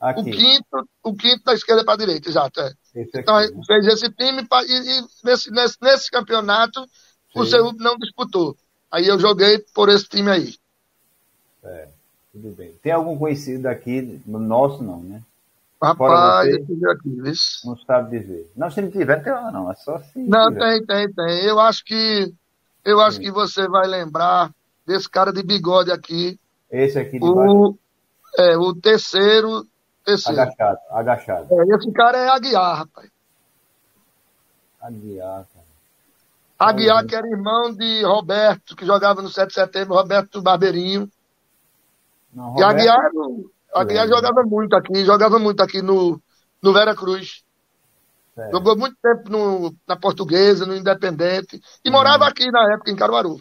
Aqui. 0.00 0.20
O 0.20 0.24
quinto, 0.24 0.88
o 1.04 1.14
quinto 1.14 1.44
da 1.44 1.52
esquerda 1.54 1.84
para 1.84 1.94
a 1.94 1.98
direita, 1.98 2.28
exato. 2.28 2.60
É. 2.60 2.72
Então, 2.94 3.38
né? 3.38 3.48
fez 3.66 3.86
esse 3.86 4.10
time 4.10 4.42
e, 4.42 4.74
e 4.74 5.04
nesse, 5.24 5.50
nesse, 5.50 5.76
nesse, 5.80 6.10
campeonato 6.10 6.82
Sim. 6.82 7.40
o 7.40 7.46
seu 7.46 7.72
não 7.72 7.96
disputou. 7.96 8.56
Aí 8.90 9.06
eu 9.06 9.18
joguei 9.18 9.58
por 9.74 9.88
esse 9.88 10.08
time 10.08 10.30
aí. 10.30 10.54
É, 11.62 11.88
tudo 12.32 12.50
bem. 12.50 12.74
Tem 12.82 12.92
algum 12.92 13.16
conhecido 13.16 13.66
aqui, 13.66 14.20
no 14.26 14.38
nosso 14.38 14.82
não, 14.82 15.00
né? 15.00 15.22
Rapaz, 15.82 16.50
você, 16.50 16.88
aqui, 16.90 17.10
não 17.64 17.76
sabe 17.86 18.18
dizer. 18.18 18.50
Não, 18.54 18.70
se 18.70 18.82
não 18.82 18.90
tiver, 18.90 19.22
tem 19.22 19.32
lá 19.32 19.50
não. 19.50 19.70
É 19.70 19.74
só 19.76 19.98
se. 19.98 20.18
Não, 20.18 20.52
tiver. 20.52 20.84
tem, 20.84 20.86
tem, 20.86 21.12
tem. 21.12 21.44
Eu 21.44 21.58
acho 21.58 21.82
que. 21.84 22.34
Eu 22.84 23.00
acho 23.00 23.16
Sim. 23.16 23.22
que 23.22 23.30
você 23.30 23.66
vai 23.66 23.86
lembrar 23.86 24.50
desse 24.86 25.08
cara 25.08 25.32
de 25.32 25.42
bigode 25.42 25.90
aqui. 25.90 26.38
Esse 26.70 26.98
aqui 26.98 27.18
de 27.18 27.24
o, 27.24 27.34
baixo. 27.34 27.78
É, 28.36 28.58
o 28.58 28.74
terceiro. 28.74 29.66
Terceiro. 30.04 30.40
Agachado, 30.40 30.78
agachado. 30.90 31.48
É, 31.54 31.76
esse 31.76 31.92
cara 31.92 32.18
é 32.18 32.28
Aguiar, 32.28 32.78
rapaz. 32.78 33.10
Aguiar, 34.80 35.46
cara. 35.52 35.70
Aguiar, 36.58 37.06
que 37.06 37.14
era 37.14 37.26
irmão 37.26 37.72
de 37.74 38.02
Roberto, 38.04 38.76
que 38.76 38.84
jogava 38.84 39.22
no 39.22 39.28
7 39.28 39.48
de 39.48 39.54
setembro, 39.54 39.94
Roberto 39.94 40.42
Barbeirinho. 40.42 41.10
Não, 42.32 42.50
Roberto... 42.50 42.60
E 42.60 42.88
Aguiar 42.88 43.10
Aguiar 43.74 44.08
jogava 44.08 44.42
muito 44.42 44.74
aqui, 44.74 45.04
jogava 45.04 45.38
muito 45.38 45.62
aqui 45.62 45.80
no, 45.80 46.20
no 46.60 46.72
Vera 46.72 46.94
Cruz. 46.94 47.44
Jogou 48.50 48.76
muito 48.76 48.96
tempo 49.02 49.28
no, 49.28 49.74
na 49.86 49.96
Portuguesa, 49.96 50.64
no 50.64 50.74
Independente. 50.74 51.60
E 51.84 51.88
hum. 51.88 51.92
morava 51.92 52.26
aqui 52.26 52.50
na 52.50 52.72
época, 52.72 52.90
em 52.90 52.96
Caruaru. 52.96 53.40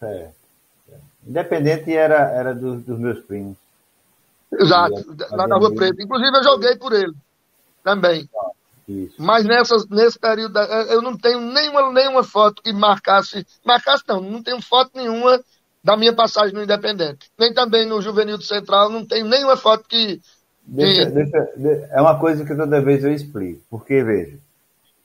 É. 0.00 0.30
Independente 1.26 1.92
era, 1.92 2.30
era 2.30 2.54
dos, 2.54 2.82
dos 2.84 2.98
meus 2.98 3.18
primos. 3.20 3.56
Exato, 4.52 5.16
lá 5.32 5.46
na 5.46 5.56
Rua 5.56 5.74
Preta. 5.74 6.02
Inclusive 6.02 6.36
eu 6.36 6.44
joguei 6.44 6.76
por 6.76 6.92
ele 6.92 7.14
também. 7.82 8.28
Isso. 8.88 9.20
Mas 9.20 9.44
nessas, 9.44 9.88
nesse 9.88 10.18
período, 10.18 10.58
eu 10.58 11.02
não 11.02 11.16
tenho 11.16 11.40
nenhuma, 11.40 11.92
nenhuma 11.92 12.22
foto 12.22 12.62
que 12.62 12.72
marcasse. 12.72 13.44
Marcasse 13.64 14.04
não, 14.06 14.20
não 14.20 14.42
tenho 14.42 14.62
foto 14.62 14.92
nenhuma 14.94 15.42
da 15.82 15.96
minha 15.96 16.12
passagem 16.12 16.54
no 16.54 16.62
Independente. 16.62 17.30
Nem 17.38 17.52
também 17.52 17.86
no 17.86 18.00
Juvenil 18.00 18.38
do 18.38 18.44
Central, 18.44 18.88
não 18.88 19.04
tenho 19.04 19.26
nenhuma 19.26 19.56
foto 19.56 19.88
que. 19.88 20.20
Deixa, 20.64 21.08
deixa, 21.10 21.36
é 21.92 22.00
uma 22.00 22.18
coisa 22.18 22.44
que 22.44 22.54
toda 22.54 22.80
vez 22.80 23.04
eu 23.04 23.12
explico. 23.12 23.62
Porque, 23.70 24.02
veja, 24.02 24.36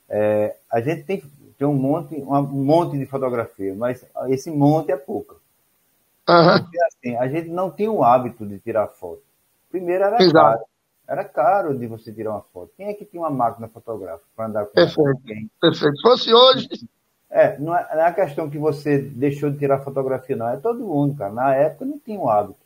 é, 0.08 0.56
a 0.70 0.80
gente 0.80 1.04
tem, 1.04 1.22
tem 1.56 1.66
um, 1.66 1.74
monte, 1.74 2.14
um 2.16 2.42
monte 2.64 2.98
de 2.98 3.06
fotografia, 3.06 3.74
mas 3.74 4.04
esse 4.28 4.50
monte 4.50 4.90
é 4.90 4.96
pouca. 4.96 5.36
Uhum. 6.28 6.58
Porque, 6.62 6.78
assim, 6.84 7.16
a 7.16 7.28
gente 7.28 7.48
não 7.48 7.70
tem 7.70 7.88
o 7.88 8.02
hábito 8.02 8.44
de 8.46 8.58
tirar 8.58 8.88
foto. 8.88 9.22
Primeiro 9.72 10.04
era 10.04 10.22
Exato. 10.22 10.34
caro. 10.34 10.64
Era 11.08 11.24
caro 11.24 11.76
de 11.76 11.86
você 11.86 12.12
tirar 12.12 12.30
uma 12.30 12.42
foto. 12.42 12.72
Quem 12.76 12.86
é 12.86 12.94
que 12.94 13.04
tinha 13.04 13.22
uma 13.22 13.30
máquina 13.30 13.68
fotográfica 13.68 14.28
para 14.36 14.46
andar 14.46 14.66
com 14.66 14.72
Perfeito. 14.72 15.50
Perfeito. 15.60 15.96
Se 15.96 16.02
fosse 16.02 16.32
hoje, 16.32 16.68
é, 17.28 17.58
não 17.58 17.76
é, 17.76 17.88
não 17.94 18.02
é 18.02 18.06
a 18.06 18.12
questão 18.12 18.48
que 18.48 18.58
você 18.58 18.98
deixou 18.98 19.50
de 19.50 19.58
tirar 19.58 19.80
fotografia, 19.80 20.36
não. 20.36 20.48
É 20.48 20.58
todo 20.58 20.86
mundo, 20.86 21.16
cara. 21.16 21.32
Na 21.32 21.54
época 21.54 21.86
não 21.86 21.98
tinha 21.98 22.20
o 22.20 22.28
hábito. 22.28 22.60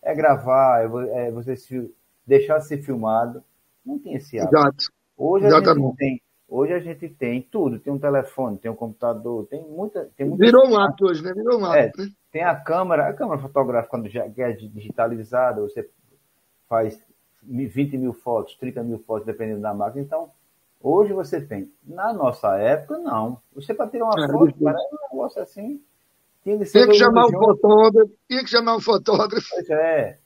É 0.00 0.14
gravar, 0.14 0.82
é, 0.82 1.26
é 1.26 1.30
você 1.32 1.56
se, 1.56 1.92
deixar 2.26 2.58
de 2.58 2.66
ser 2.66 2.78
filmado. 2.78 3.42
Não 3.84 3.98
tem 3.98 4.14
esse 4.14 4.38
hábito. 4.38 4.56
Exato. 4.56 4.84
Hoje 5.16 5.44
a 5.44 5.48
Exatamente. 5.48 5.86
gente 5.86 5.96
tem. 5.96 6.22
Hoje 6.48 6.72
a 6.72 6.80
gente 6.80 7.08
tem 7.08 7.42
tudo. 7.42 7.78
Tem 7.78 7.92
um 7.92 7.98
telefone, 7.98 8.58
tem 8.58 8.70
um 8.70 8.76
computador, 8.76 9.46
tem 9.46 9.62
muita. 9.62 10.08
Tem 10.16 10.26
muita 10.26 10.44
Virou 10.44 10.68
um 10.68 10.78
hábito 10.78 11.06
hoje, 11.06 11.22
né? 11.22 11.32
Virou 11.34 11.60
um 11.60 11.64
hábito. 11.64 12.00
É, 12.00 12.04
né? 12.04 12.10
Tem 12.30 12.44
a 12.44 12.54
câmera, 12.54 13.08
a 13.08 13.12
câmera 13.12 13.40
fotográfica, 13.40 13.90
quando 13.90 14.08
já 14.08 14.24
é 14.24 14.52
digitalizada, 14.52 15.60
você 15.60 15.88
faz 16.72 16.98
20 17.42 17.98
mil 17.98 18.14
fotos, 18.14 18.56
30 18.56 18.82
mil 18.82 18.98
fotos, 19.00 19.26
dependendo 19.26 19.60
da 19.60 19.74
máquina. 19.74 20.02
Então, 20.02 20.30
Hoje 20.82 21.12
você 21.12 21.40
tem. 21.40 21.72
Na 21.86 22.12
nossa 22.12 22.56
época, 22.56 22.98
não. 22.98 23.40
Você 23.54 23.72
para 23.72 23.88
tirar 23.88 24.06
uma 24.06 24.24
é, 24.24 24.28
foto, 24.28 24.52
cara, 24.64 24.76
é 24.76 24.94
um 24.94 25.08
negócio 25.12 25.40
assim. 25.40 25.80
Tinha 26.42 26.58
que, 26.58 26.64
tinha 26.64 26.88
que 26.88 26.94
chamar 26.94 27.26
o 27.26 27.30
fotógrafo. 27.30 28.12
Tinha 28.28 28.42
que 28.42 28.50
chamar 28.50 28.74
o 28.74 28.80
fotógrafo. 28.80 29.46
Pois 29.48 29.70
é. 29.70 30.18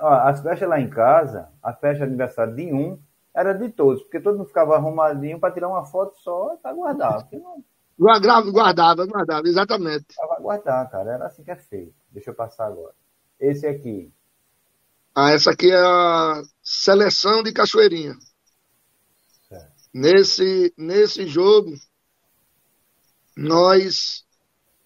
As 0.00 0.40
festas 0.40 0.66
lá 0.66 0.80
em 0.80 0.88
casa, 0.88 1.50
a 1.62 1.74
festa 1.74 1.98
de 1.98 2.04
aniversário 2.04 2.56
de 2.56 2.72
um, 2.72 2.98
era 3.34 3.52
de 3.52 3.68
todos, 3.68 4.02
porque 4.02 4.18
todo 4.18 4.38
mundo 4.38 4.48
ficava 4.48 4.74
arrumadinho 4.74 5.38
para 5.38 5.52
tirar 5.52 5.68
uma 5.68 5.84
foto 5.84 6.16
só 6.16 6.56
para 6.62 6.72
guardar. 6.72 7.28
Não... 7.30 7.62
Guardava, 8.00 8.50
guardava, 8.50 9.06
guardava, 9.06 9.46
exatamente. 9.46 10.06
Para 10.16 10.40
guardar, 10.40 10.90
cara. 10.90 11.12
Era 11.12 11.26
assim 11.26 11.44
que 11.44 11.50
é 11.50 11.56
feito. 11.56 11.94
Deixa 12.10 12.30
eu 12.30 12.34
passar 12.34 12.66
agora. 12.66 12.94
Esse 13.38 13.66
aqui. 13.66 14.10
Ah, 15.20 15.32
essa 15.32 15.50
aqui 15.50 15.68
é 15.68 15.76
a 15.76 16.44
seleção 16.62 17.42
de 17.42 17.52
Cachoeirinha. 17.52 18.16
Nesse, 19.92 20.72
nesse 20.78 21.26
jogo, 21.26 21.74
nós 23.36 24.24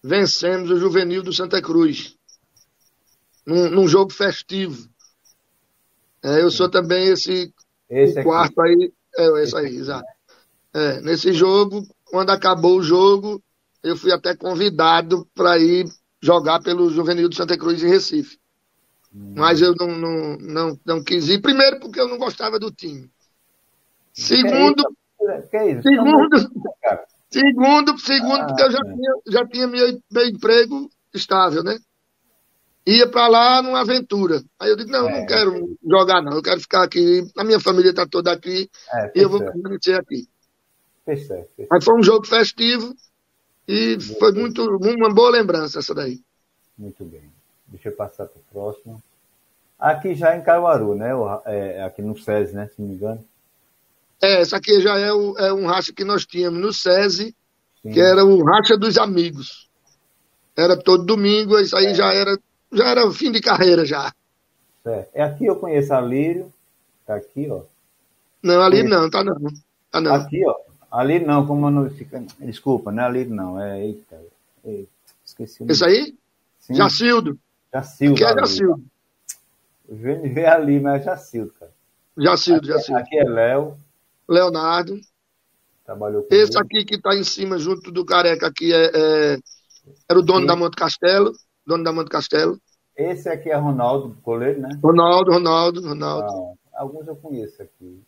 vencemos 0.03 0.71
o 0.71 0.79
Juvenil 0.79 1.21
do 1.21 1.31
Santa 1.31 1.61
Cruz. 1.61 2.17
Num, 3.45 3.69
num 3.69 3.87
jogo 3.87 4.11
festivo. 4.11 4.89
É, 6.23 6.41
eu 6.41 6.49
sou 6.49 6.67
também 6.67 7.09
esse, 7.09 7.53
esse 7.87 8.23
quarto 8.23 8.59
aí. 8.59 8.91
É, 9.15 9.43
esse 9.43 9.55
aí, 9.55 9.75
exato. 9.75 10.07
É, 10.73 10.99
nesse 11.01 11.31
jogo, 11.31 11.87
quando 12.05 12.31
acabou 12.31 12.79
o 12.79 12.83
jogo, 12.83 13.39
eu 13.83 13.95
fui 13.95 14.11
até 14.11 14.35
convidado 14.35 15.29
para 15.35 15.59
ir 15.59 15.85
jogar 16.19 16.59
pelo 16.59 16.89
Juvenil 16.89 17.29
do 17.29 17.35
Santa 17.35 17.55
Cruz 17.55 17.83
em 17.83 17.89
Recife. 17.89 18.41
Mas 19.13 19.61
eu 19.61 19.75
não, 19.75 19.87
não, 19.87 20.37
não, 20.37 20.79
não 20.83 21.03
quis 21.03 21.29
ir. 21.29 21.39
Primeiro, 21.39 21.79
porque 21.79 21.99
eu 21.99 22.07
não 22.07 22.17
gostava 22.17 22.57
do 22.57 22.71
time. 22.71 23.09
Segundo, 24.11 24.83
que 25.49 25.57
é 25.57 25.71
isso? 25.71 25.81
Segundo, 25.83 26.37
segundo, 27.29 27.97
segundo 27.99 28.41
ah, 28.41 28.45
porque 28.47 28.63
eu 28.63 28.71
já 28.71 28.79
é. 28.79 28.93
tinha, 28.93 29.13
já 29.27 29.47
tinha 29.47 29.67
meu, 29.67 30.01
meu 30.11 30.27
emprego 30.27 30.89
estável, 31.13 31.63
né? 31.63 31.77
Ia 32.85 33.07
para 33.07 33.27
lá 33.27 33.61
numa 33.61 33.81
aventura. 33.81 34.41
Aí 34.59 34.69
eu 34.69 34.75
disse, 34.75 34.91
não, 34.91 35.07
é, 35.07 35.19
não 35.19 35.25
quero 35.25 35.77
jogar 35.87 36.21
não, 36.21 36.33
eu 36.33 36.41
quero 36.41 36.59
ficar 36.59 36.83
aqui, 36.83 37.25
a 37.37 37.43
minha 37.43 37.59
família 37.59 37.91
está 37.91 38.05
toda 38.05 38.31
aqui, 38.31 38.69
é, 38.93 39.11
e 39.15 39.21
eu 39.21 39.29
vou 39.29 39.39
permanecer 39.39 39.99
aqui. 39.99 40.27
Fez 41.05 41.27
certo, 41.27 41.49
fez 41.55 41.67
Aí 41.71 41.81
foi 41.81 41.97
um 41.97 42.03
jogo 42.03 42.25
festivo 42.25 42.93
e 43.67 43.97
foi 44.19 44.33
muito, 44.33 44.63
uma 44.63 45.13
boa 45.13 45.29
lembrança 45.29 45.79
essa 45.79 45.93
daí. 45.93 46.19
Muito 46.77 47.05
bem. 47.05 47.32
Deixa 47.73 47.89
eu 47.89 47.95
passar 47.95 48.27
para 48.27 48.37
o 48.37 48.53
próximo. 48.53 49.01
Aqui 49.79 50.13
já 50.13 50.37
em 50.37 50.43
Caruaru, 50.43 50.93
né? 50.93 51.09
É, 51.45 51.83
aqui 51.83 52.03
no 52.03 52.15
SESI, 52.15 52.53
né? 52.53 52.67
Se 52.67 52.79
não 52.79 52.87
me 52.87 52.95
engano. 52.95 53.25
É, 54.21 54.41
essa 54.41 54.57
aqui 54.57 54.79
já 54.79 54.97
é, 54.97 55.11
o, 55.11 55.35
é 55.39 55.51
um 55.51 55.65
racha 55.65 55.91
que 55.91 56.03
nós 56.03 56.23
tínhamos 56.23 56.61
no 56.61 56.71
SESI, 56.71 57.35
Sim. 57.81 57.91
que 57.91 57.99
era 57.99 58.23
o 58.23 58.43
racha 58.43 58.77
dos 58.77 58.97
amigos. 58.97 59.67
Era 60.55 60.77
todo 60.77 61.03
domingo, 61.03 61.59
isso 61.59 61.75
aí 61.75 61.87
é. 61.87 61.95
já 61.95 62.13
era 62.13 62.37
já 62.71 62.85
era 62.89 63.11
fim 63.11 63.31
de 63.31 63.41
carreira 63.41 63.85
já. 63.85 64.13
É, 64.85 65.07
é 65.15 65.23
aqui 65.23 65.45
eu 65.45 65.55
conheço 65.55 65.93
a 65.93 65.99
Lírio, 65.99 66.53
tá 67.07 67.15
aqui, 67.15 67.49
ó. 67.49 67.61
Não, 68.41 68.61
ali 68.61 68.83
não, 68.83 69.09
tá 69.09 69.23
não. 69.23 69.35
Tá 69.89 69.99
não. 69.99 70.13
Aqui, 70.13 70.45
ó. 70.45 70.55
Ali 70.91 71.19
não, 71.19 71.47
como 71.47 71.71
não 71.71 71.89
fica. 71.89 72.23
Desculpa, 72.39 72.91
não 72.91 73.01
é 73.01 73.05
ali 73.05 73.25
não, 73.25 73.59
é. 73.59 73.83
Eita, 73.83 74.21
eita 74.63 74.93
esqueci 75.25 75.63
o 75.63 75.71
Esse 75.71 75.83
aí? 75.83 76.15
Sim. 76.59 76.75
Jacildo. 76.75 77.37
Jacildo. 77.73 78.15
Que 78.15 78.23
é 78.23 78.33
Jacildo. 78.33 78.83
O 79.87 79.95
GNV 79.95 80.41
é 80.41 80.49
ali, 80.49 80.79
mas 80.79 81.01
é 81.01 81.05
Jacildo, 81.05 81.53
cara. 81.59 81.71
Jacildo, 82.17 82.67
Jacildo. 82.67 82.99
Aqui 82.99 83.17
é 83.17 83.23
Léo. 83.23 83.77
Leonardo. 84.29 84.99
Trabalhou 85.85 86.23
com 86.23 86.33
Esse 86.33 86.57
aqui 86.57 86.85
que 86.85 86.95
está 86.95 87.15
em 87.15 87.23
cima, 87.23 87.57
junto 87.57 87.91
do 87.91 88.05
careca, 88.05 88.47
aqui 88.47 88.73
é, 88.73 88.91
é 88.93 89.39
era 90.09 90.19
o 90.19 90.21
dono 90.21 90.41
Sim. 90.41 90.45
da 90.47 90.55
Monte 90.55 90.75
Castelo. 90.75 91.33
Dono 91.65 91.83
da 91.83 91.91
Monte 91.91 92.09
Castelo. 92.09 92.57
Esse 92.95 93.27
aqui 93.27 93.49
é 93.49 93.55
Ronaldo, 93.55 94.15
goleiro, 94.23 94.61
né? 94.61 94.69
Ronaldo, 94.81 95.31
Ronaldo, 95.31 95.87
Ronaldo. 95.87 96.57
Ah, 96.73 96.81
alguns 96.81 97.07
eu 97.07 97.15
conheço 97.15 97.61
aqui. 97.61 98.01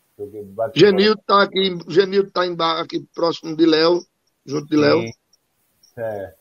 Genildo 0.74 1.20
está 1.20 1.42
aqui, 1.42 1.78
Genildo 1.88 2.28
está 2.28 2.46
embaixo, 2.46 2.84
aqui 2.84 3.06
próximo 3.14 3.54
de 3.54 3.66
Léo, 3.66 4.02
junto 4.46 4.66
de 4.66 4.76
Léo. 4.76 5.12
Certo. 5.94 6.35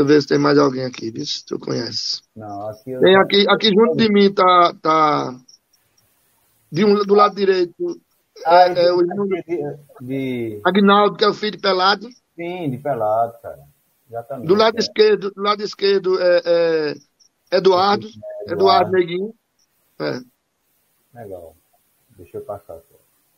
Deixa 0.00 0.02
eu 0.02 0.06
ver 0.06 0.22
se 0.22 0.28
tem 0.28 0.38
mais 0.38 0.56
alguém 0.56 0.84
aqui, 0.84 1.10
viu? 1.10 1.26
Se 1.26 1.44
tu 1.44 1.58
conhece. 1.58 2.22
Não, 2.34 2.68
aqui 2.68 2.90
eu... 2.90 3.00
Tem 3.00 3.16
aqui, 3.16 3.46
aqui 3.48 3.68
junto 3.68 3.96
de 3.96 4.10
mim 4.10 4.32
tá, 4.32 4.74
tá 4.80 5.38
de 6.72 6.84
um, 6.84 6.94
do 7.04 7.14
lado 7.14 7.34
direito 7.34 8.00
ah, 8.46 8.68
é, 8.68 8.86
é, 8.86 8.92
o 8.92 9.02
irmão 9.02 9.26
de, 9.26 9.76
de... 10.00 10.60
Agnaldo, 10.64 11.18
que 11.18 11.24
é 11.24 11.28
o 11.28 11.34
filho 11.34 11.52
de 11.52 11.58
Pelado. 11.58 12.08
Sim, 12.34 12.70
de 12.70 12.78
Pelado, 12.78 13.34
cara. 13.42 13.60
Exatamente. 14.08 14.48
Do 14.48 14.54
lado 14.54 14.76
é. 14.76 14.80
esquerdo, 14.80 15.30
do 15.32 15.42
lado 15.42 15.62
esquerdo 15.62 16.18
é, 16.18 16.42
é 16.46 16.94
Eduardo, 17.58 18.06
Eduardo, 18.06 18.52
Eduardo 18.52 18.92
Neguinho. 18.92 19.34
É. 19.98 20.20
Legal. 21.14 21.54
Deixa 22.16 22.38
eu 22.38 22.42
passar. 22.42 22.78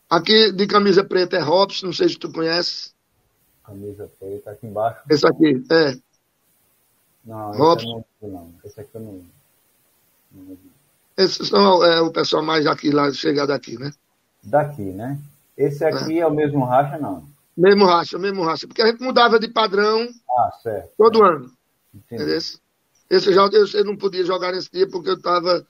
Aqui 0.09 0.53
de 0.53 0.67
camisa 0.69 1.03
preta 1.03 1.37
é 1.37 1.41
Robson, 1.41 1.87
não 1.87 1.93
sei 1.93 2.09
se 2.09 2.19
tu 2.19 2.31
conhece. 2.31 2.93
Camisa 3.65 4.09
preta, 4.21 4.53
aqui 4.53 4.67
embaixo. 4.67 5.03
Esse 5.11 5.27
aqui, 5.27 5.65
é. 5.69 6.12
Não, 7.25 7.53
Robson. 7.53 8.05
Esse, 8.21 8.33
não, 8.33 8.55
esse 8.65 8.81
aqui 8.81 8.91
eu 8.95 9.01
não. 9.01 9.25
não... 10.33 10.59
Esses 11.17 11.49
são 11.49 11.85
é, 11.85 12.01
o 12.01 12.11
pessoal 12.11 12.43
mais 12.43 12.67
aqui 12.67 12.91
lá, 12.91 13.13
chegado 13.13 13.51
aqui, 13.53 13.79
né? 13.79 13.93
Daqui, 14.43 14.83
né? 14.83 15.19
Esse 15.57 15.85
aqui 15.85 16.19
é, 16.19 16.23
é 16.23 16.27
o 16.27 16.35
mesmo 16.35 16.65
racha, 16.65 16.99
não? 16.99 17.25
Mesmo 17.57 17.85
racha, 17.85 18.19
mesmo 18.19 18.43
racha. 18.43 18.67
Porque 18.67 18.83
a 18.83 18.87
gente 18.87 19.03
mudava 19.03 19.39
de 19.39 19.49
padrão 19.49 20.09
ah, 20.37 20.51
certo, 20.63 20.91
todo 20.97 21.23
ano. 21.23 21.51
Entendeu? 21.95 22.39
Esse 23.13 23.31
já, 23.33 23.43
eu, 23.53 23.67
eu 23.75 23.85
não 23.85 23.97
podia 23.97 24.25
jogar 24.25 24.53
nesse 24.53 24.71
dia 24.73 24.89
porque 24.89 25.11
eu 25.11 25.17
estava. 25.17 25.65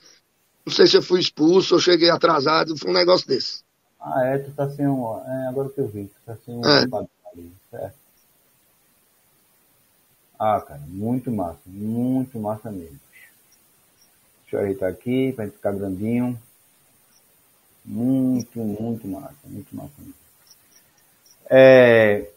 Não 0.65 0.73
sei 0.73 0.87
se 0.87 0.95
eu 0.95 1.03
fui 1.03 1.19
expulso 1.19 1.75
ou 1.75 1.81
cheguei 1.81 2.09
atrasado. 2.09 2.77
Foi 2.77 2.89
um 2.89 2.93
negócio 2.93 3.27
desse. 3.27 3.63
Ah, 3.99 4.25
é, 4.25 4.37
tu 4.37 4.51
tá 4.51 4.69
sem 4.69 4.87
um. 4.87 5.19
É, 5.25 5.47
agora 5.47 5.69
que 5.69 5.79
eu 5.81 5.87
vi, 5.87 6.05
tu 6.05 6.15
tá 6.25 6.37
sem 6.45 6.55
um 6.55 6.65
é. 6.65 6.83
ali, 7.33 7.51
certo? 7.69 8.02
Ah, 10.45 10.59
cara, 10.59 10.81
muito 10.89 11.31
massa, 11.31 11.61
muito 11.65 12.37
massa 12.37 12.69
mesmo. 12.69 12.99
Deixa 14.41 14.57
eu 14.57 14.59
ajeitar 14.59 14.89
aqui 14.89 15.31
pra 15.31 15.45
gente 15.45 15.55
ficar 15.55 15.71
grandinho. 15.71 16.37
Muito, 17.85 18.59
muito 18.59 19.07
massa, 19.07 19.37
muito 19.45 19.73
massa 19.73 19.93
mesmo. 19.99 20.13
É, 21.49 22.29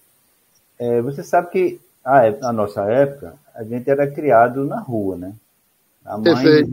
é, 0.79 1.03
você 1.03 1.25
sabe 1.25 1.51
que 1.51 1.81
a, 2.05 2.27
a, 2.49 2.53
nossa 2.53 2.85
época, 2.85 3.35
a 3.53 3.65
gente 3.65 3.91
era 3.91 4.09
criado 4.09 4.65
na 4.65 4.79
rua, 4.79 5.17
né? 5.17 5.35
A 6.05 6.17
mãe, 6.17 6.65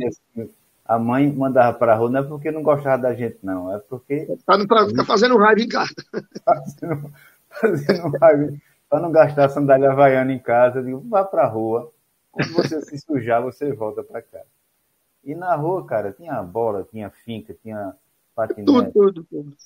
a 0.85 0.99
mãe 0.99 1.33
mandava 1.33 1.75
para 1.75 1.93
a 1.93 1.95
rua 1.95 2.11
não 2.11 2.19
é 2.19 2.23
porque 2.23 2.51
não 2.51 2.61
gostava 2.61 3.01
da 3.01 3.15
gente, 3.15 3.39
não. 3.41 3.75
É 3.75 3.79
porque. 3.79 4.37
Para 4.45 4.59
não 4.59 4.87
ficar 4.87 5.05
fazendo 5.05 5.35
raiva 5.35 5.61
em 5.61 5.67
casa. 5.67 5.95
fazendo, 6.45 7.11
fazendo 7.49 8.17
raiva. 8.19 8.53
Para 8.93 9.01
não 9.01 9.11
gastar 9.11 9.49
sandália 9.49 9.91
havaiana 9.91 10.31
em 10.31 10.37
casa, 10.37 10.77
eu 10.77 10.83
digo, 10.83 11.03
vá 11.09 11.23
para 11.23 11.45
a 11.45 11.47
rua. 11.47 11.91
Quando 12.31 12.53
você 12.53 12.79
se 12.79 12.99
sujar, 12.99 13.41
você 13.41 13.73
volta 13.73 14.03
para 14.03 14.21
casa. 14.21 14.45
E 15.23 15.33
na 15.33 15.55
rua, 15.55 15.83
cara, 15.83 16.11
tinha 16.11 16.39
bola, 16.43 16.87
tinha 16.91 17.09
finca, 17.09 17.55
tinha 17.63 17.95
patinete, 18.35 18.91
tudo, 18.93 19.23
tudo, 19.23 19.57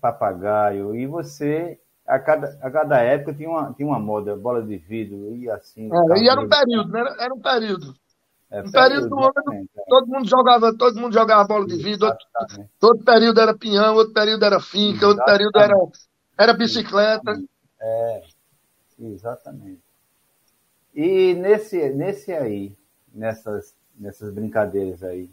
papagaio. 0.00 0.96
E 0.96 1.06
você, 1.06 1.78
a 2.04 2.18
cada, 2.18 2.58
a 2.60 2.68
cada 2.68 2.98
época, 2.98 3.34
tinha 3.34 3.48
uma, 3.48 3.72
tinha 3.72 3.86
uma 3.86 4.00
moda, 4.00 4.34
bola 4.34 4.60
de 4.60 4.76
vidro 4.76 5.32
e 5.36 5.48
assim. 5.48 5.88
É, 5.88 6.18
e 6.18 6.28
era 6.28 6.40
um 6.40 6.48
período, 6.48 6.90
né? 6.90 7.04
Era 7.20 7.32
um 7.32 7.40
período. 7.40 7.94
É, 8.50 8.62
um 8.62 8.70
período 8.72 9.08
do 9.08 9.20
ano, 9.20 9.68
é. 9.76 9.82
todo 9.88 10.08
mundo 10.08 10.28
jogava, 10.28 10.76
todo 10.76 11.00
mundo 11.00 11.12
jogava 11.12 11.46
bola 11.46 11.66
de 11.68 11.76
vidro, 11.76 12.08
outro, 12.08 12.68
todo 12.80 13.04
período 13.04 13.40
era 13.40 13.56
pinhão, 13.56 13.94
outro 13.94 14.12
período 14.12 14.44
era 14.44 14.58
finca, 14.58 15.06
outro 15.06 15.24
período 15.24 15.56
era, 15.56 15.74
era 16.36 16.52
bicicleta. 16.52 17.32
É, 17.80 18.22
exatamente. 18.98 19.80
E 20.94 21.34
nesse, 21.34 21.90
nesse 21.90 22.32
aí, 22.32 22.72
nessas, 23.12 23.74
nessas 23.98 24.32
brincadeiras 24.32 25.02
aí, 25.02 25.28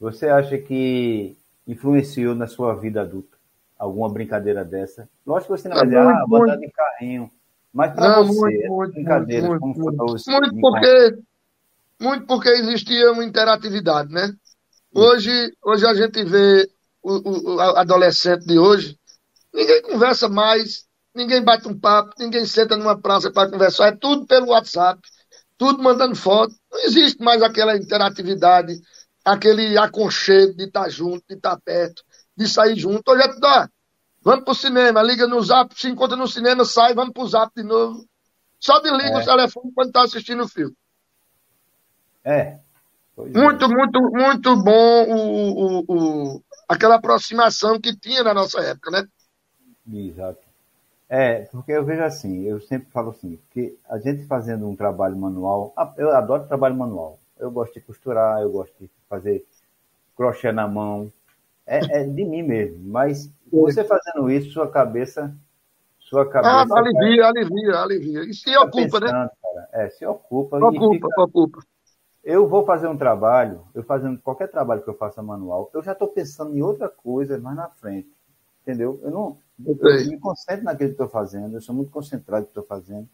você 0.00 0.28
acha 0.28 0.56
que 0.56 1.36
influenciou 1.66 2.34
na 2.34 2.46
sua 2.46 2.74
vida 2.74 3.02
adulta? 3.02 3.36
Alguma 3.78 4.08
brincadeira 4.08 4.64
dessa? 4.64 5.08
Lógico 5.26 5.54
que 5.54 5.60
você 5.60 5.68
não 5.68 5.76
vai 5.76 5.86
dizer, 5.86 5.98
ah, 5.98 6.24
vou 6.26 6.46
de 6.56 6.70
carrinho. 6.70 7.30
Mas 7.72 7.92
para 7.92 8.22
você, 8.22 8.40
muito, 8.40 8.68
muito, 8.68 8.92
brincadeira, 8.94 9.46
muito, 9.46 9.60
como 9.60 9.74
muito, 9.74 10.04
muito, 10.04 10.30
muito 10.30 10.60
porque, 10.60 11.18
muito 12.00 12.26
porque 12.26 12.48
existia 12.48 13.12
uma 13.12 13.24
interatividade, 13.24 14.12
né? 14.12 14.34
Hoje, 14.92 15.52
hoje 15.62 15.86
a 15.86 15.94
gente 15.94 16.24
vê 16.24 16.68
o, 17.02 17.54
o 17.54 17.60
adolescente 17.60 18.46
de 18.46 18.58
hoje, 18.58 18.98
ninguém 19.52 19.82
conversa 19.82 20.28
mais, 20.28 20.87
ninguém 21.18 21.42
bate 21.42 21.68
um 21.68 21.78
papo, 21.78 22.14
ninguém 22.18 22.46
senta 22.46 22.76
numa 22.76 22.98
praça 22.98 23.30
para 23.30 23.50
conversar, 23.50 23.88
é 23.88 23.96
tudo 23.96 24.26
pelo 24.26 24.48
WhatsApp, 24.48 25.00
tudo 25.58 25.82
mandando 25.82 26.14
foto. 26.14 26.54
Não 26.70 26.80
existe 26.80 27.22
mais 27.22 27.42
aquela 27.42 27.76
interatividade 27.76 28.74
aquele 29.24 29.76
aconchego 29.76 30.54
de 30.54 30.64
estar 30.64 30.84
tá 30.84 30.88
junto, 30.88 31.22
de 31.28 31.34
estar 31.34 31.56
tá 31.56 31.62
perto, 31.62 32.02
de 32.36 32.48
sair 32.48 32.76
junto. 32.76 33.10
Hoje 33.10 33.22
é 33.22 33.28
tudo, 33.28 33.46
ó, 33.46 33.68
vamos 34.22 34.44
pro 34.44 34.54
cinema, 34.54 35.02
liga 35.02 35.26
no 35.26 35.42
zap, 35.42 35.78
se 35.78 35.88
encontra 35.88 36.16
no 36.16 36.26
cinema, 36.26 36.64
sai, 36.64 36.94
vamos 36.94 37.12
pro 37.12 37.28
zap 37.28 37.52
de 37.54 37.62
novo. 37.62 38.06
Só 38.58 38.80
desliga 38.80 39.18
é. 39.18 39.22
o 39.22 39.24
telefone 39.24 39.72
quando 39.74 39.88
está 39.88 40.02
assistindo 40.02 40.44
o 40.44 40.48
filme. 40.48 40.74
É. 42.24 42.58
muito, 43.16 43.64
é. 43.64 43.68
muito, 43.68 44.00
muito 44.10 44.56
bom 44.62 45.04
o, 45.04 45.80
o, 45.80 45.84
o, 45.88 46.42
aquela 46.68 46.96
aproximação 46.96 47.80
que 47.80 47.96
tinha 47.96 48.22
na 48.22 48.34
nossa 48.34 48.60
época, 48.60 48.90
né? 48.90 49.04
Exato. 49.92 50.47
É, 51.08 51.40
porque 51.46 51.72
eu 51.72 51.84
vejo 51.84 52.02
assim, 52.02 52.42
eu 52.42 52.60
sempre 52.60 52.90
falo 52.90 53.10
assim, 53.10 53.38
que 53.50 53.78
a 53.88 53.98
gente 53.98 54.26
fazendo 54.26 54.68
um 54.68 54.76
trabalho 54.76 55.16
manual, 55.16 55.72
eu 55.96 56.10
adoro 56.10 56.46
trabalho 56.46 56.74
manual. 56.74 57.18
Eu 57.38 57.50
gosto 57.50 57.74
de 57.74 57.80
costurar, 57.80 58.42
eu 58.42 58.50
gosto 58.50 58.74
de 58.78 58.90
fazer 59.08 59.46
crochê 60.14 60.52
na 60.52 60.68
mão. 60.68 61.10
É, 61.66 62.00
é 62.00 62.04
de 62.04 62.24
mim 62.24 62.42
mesmo. 62.42 62.78
Mas 62.82 63.32
você 63.50 63.84
fazendo 63.84 64.30
isso, 64.30 64.50
sua 64.50 64.68
cabeça. 64.68 65.34
Sua 65.98 66.22
ah, 66.22 66.26
cabeça. 66.26 66.74
Ah, 66.74 66.78
alivia, 66.78 67.22
vai... 67.22 67.42
alivia, 67.42 67.76
alivia. 67.76 68.20
E 68.24 68.34
se 68.34 68.56
ocupa, 68.56 69.00
né? 69.00 69.06
Cara. 69.06 69.32
É, 69.72 69.88
se 69.90 70.04
ocupa. 70.04 70.58
Ocupa, 70.58 71.08
fica... 71.08 71.22
ocupa. 71.22 71.60
Eu 72.24 72.46
vou 72.48 72.64
fazer 72.66 72.88
um 72.88 72.96
trabalho, 72.96 73.62
eu 73.74 73.82
fazendo 73.82 74.20
qualquer 74.20 74.48
trabalho 74.48 74.82
que 74.82 74.90
eu 74.90 74.96
faça 74.96 75.22
manual, 75.22 75.70
eu 75.72 75.82
já 75.82 75.92
estou 75.92 76.08
pensando 76.08 76.54
em 76.54 76.60
outra 76.60 76.88
coisa 76.88 77.38
mais 77.38 77.56
na 77.56 77.68
frente. 77.68 78.12
Entendeu? 78.62 79.00
Eu 79.02 79.10
não 79.10 79.38
eu 79.66 80.10
me 80.10 80.18
concentro 80.18 80.64
naquilo 80.64 80.90
que 80.90 80.94
estou 80.94 81.08
fazendo, 81.08 81.56
eu 81.56 81.60
sou 81.60 81.74
muito 81.74 81.90
concentrado 81.90 82.42
no 82.42 82.46
que 82.46 82.50
estou 82.50 82.64
fazendo, 82.64 83.08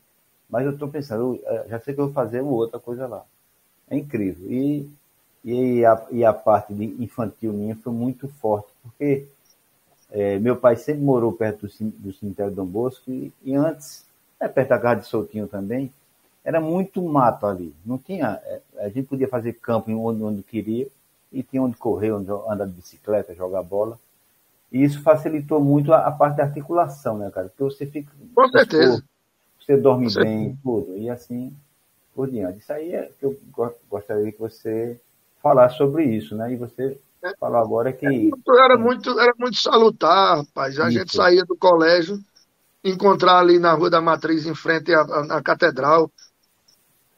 mas 0.49 0.65
eu 0.65 0.73
estou 0.73 0.89
pensando, 0.89 1.41
eu 1.43 1.69
já 1.69 1.81
sei 1.81 1.95
que 1.95 2.01
eu 2.01 2.07
vou 2.07 2.15
fazer 2.15 2.41
outra 2.41 2.79
coisa 2.79 3.07
lá. 3.07 3.25
É 3.89 3.97
incrível. 3.97 4.51
E 4.51 4.91
e 5.45 5.85
a, 5.85 6.07
e 6.11 6.25
a 6.25 6.33
parte 6.33 6.73
de 6.73 6.85
infantil 7.03 7.53
minha 7.53 7.77
foi 7.77 7.93
muito 7.93 8.27
forte, 8.27 8.69
porque 8.83 9.27
é, 10.11 10.39
meu 10.39 10.57
pai 10.57 10.75
sempre 10.77 11.03
morou 11.03 11.33
perto 11.33 11.67
do, 11.67 11.91
do 11.99 12.13
cemitério 12.15 12.51
Dom 12.51 12.65
Bosco 12.65 13.11
e, 13.11 13.31
e, 13.43 13.55
antes, 13.55 14.07
é, 14.41 14.49
perto 14.49 14.71
da 14.71 14.79
casa 14.79 15.01
de 15.03 15.07
Soutinho 15.07 15.47
também, 15.47 15.93
era 16.43 16.61
muito 16.61 17.03
mato 17.03 17.47
ali. 17.47 17.75
Não 17.85 17.99
tinha, 17.99 18.41
é, 18.45 18.61
a 18.79 18.89
gente 18.89 19.07
podia 19.07 19.29
fazer 19.29 19.53
campo 19.55 19.91
onde, 19.93 20.23
onde 20.23 20.43
queria 20.43 20.89
e 21.31 21.43
tinha 21.43 21.63
onde 21.63 21.77
correr, 21.77 22.13
onde 22.13 22.31
andar 22.31 22.65
de 22.67 22.73
bicicleta, 22.73 23.35
jogar 23.35 23.63
bola. 23.63 23.99
E 24.75 24.83
isso 24.83 25.01
facilitou 25.03 25.63
muito 25.63 25.93
a, 25.93 25.99
a 25.99 26.11
parte 26.11 26.39
da 26.39 26.43
articulação, 26.43 27.17
né, 27.17 27.31
cara? 27.31 27.49
Porque 27.49 27.63
você 27.63 27.87
fica. 27.87 28.11
Com 28.35 28.49
certeza. 28.49 29.05
Você 29.61 29.77
dorme 29.77 30.13
bem, 30.13 30.59
tudo. 30.65 30.97
E 30.97 31.09
assim 31.09 31.57
por 32.13 32.29
diante. 32.29 32.59
Isso 32.59 32.73
aí 32.73 32.93
é 32.93 33.09
que 33.19 33.25
eu 33.25 33.39
gostaria 33.89 34.33
que 34.33 34.39
você 34.39 35.01
falar 35.41 35.69
sobre 35.71 36.03
isso, 36.05 36.35
né? 36.35 36.53
E 36.53 36.57
você 36.57 36.99
é, 37.23 37.37
falou 37.39 37.59
agora 37.59 37.93
que. 37.93 38.33
Era 38.49 38.77
muito, 38.77 39.21
era 39.21 39.33
muito 39.39 39.57
salutar, 39.59 40.39
rapaz. 40.39 40.81
A 40.81 40.89
isso. 40.89 40.99
gente 40.99 41.15
saía 41.15 41.45
do 41.45 41.57
colégio, 41.57 42.19
encontrar 42.83 43.39
ali 43.39 43.61
na 43.61 43.75
Rua 43.75 43.89
da 43.89 44.01
Matriz, 44.01 44.45
em 44.45 44.57
frente 44.57 44.93
à, 44.93 45.03
à, 45.03 45.37
à 45.37 45.43
Catedral. 45.43 46.11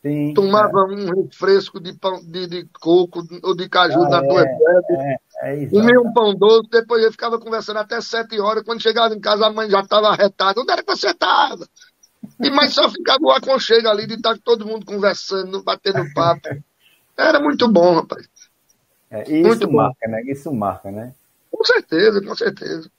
Sim, 0.02 0.34
tomava 0.34 0.80
é. 0.80 0.82
um 0.82 1.22
refresco 1.24 1.80
de, 1.80 1.94
pão, 1.94 2.20
de, 2.22 2.46
de 2.46 2.68
coco 2.80 3.26
ou 3.42 3.56
de 3.56 3.66
caju 3.66 4.02
ah, 4.04 4.08
na 4.10 4.22
tua 4.22 4.42
é, 4.42 4.44
é, 4.44 5.16
é 5.42 5.66
comia 5.66 6.00
um 6.00 6.12
pão 6.12 6.34
doce, 6.34 6.68
depois 6.70 7.04
eu 7.04 7.12
ficava 7.12 7.38
conversando 7.38 7.78
até 7.78 8.00
sete 8.00 8.40
horas. 8.40 8.62
Quando 8.64 8.82
chegava 8.82 9.14
em 9.14 9.20
casa, 9.20 9.46
a 9.46 9.52
mãe 9.52 9.68
já 9.68 9.80
estava 9.80 10.08
arretada. 10.08 10.60
Onde 10.60 10.72
era 10.72 10.82
que 10.82 10.90
você 10.90 11.10
estava? 11.10 11.68
E 12.40 12.50
mas 12.50 12.72
só 12.72 12.88
ficava 12.90 13.22
o 13.22 13.30
aconchego 13.30 13.88
ali 13.88 14.06
de 14.06 14.14
estar 14.14 14.36
todo 14.38 14.66
mundo 14.66 14.84
conversando, 14.86 15.62
batendo 15.62 16.02
papo. 16.14 16.48
Era 17.16 17.40
muito 17.40 17.68
bom, 17.68 17.94
rapaz. 17.94 18.26
É, 19.10 19.22
isso 19.22 19.46
muito 19.46 19.72
marca, 19.72 19.96
bom. 20.02 20.10
né? 20.10 20.22
Isso 20.26 20.52
marca, 20.52 20.90
né? 20.90 21.14
Com 21.50 21.64
certeza, 21.64 22.20
com 22.22 22.34
certeza. 22.34 22.90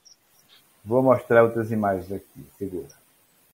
Vou 0.84 1.04
mostrar 1.04 1.44
outras 1.44 1.72
imagens 1.72 2.12
aqui, 2.12 2.46
segura. 2.58 2.97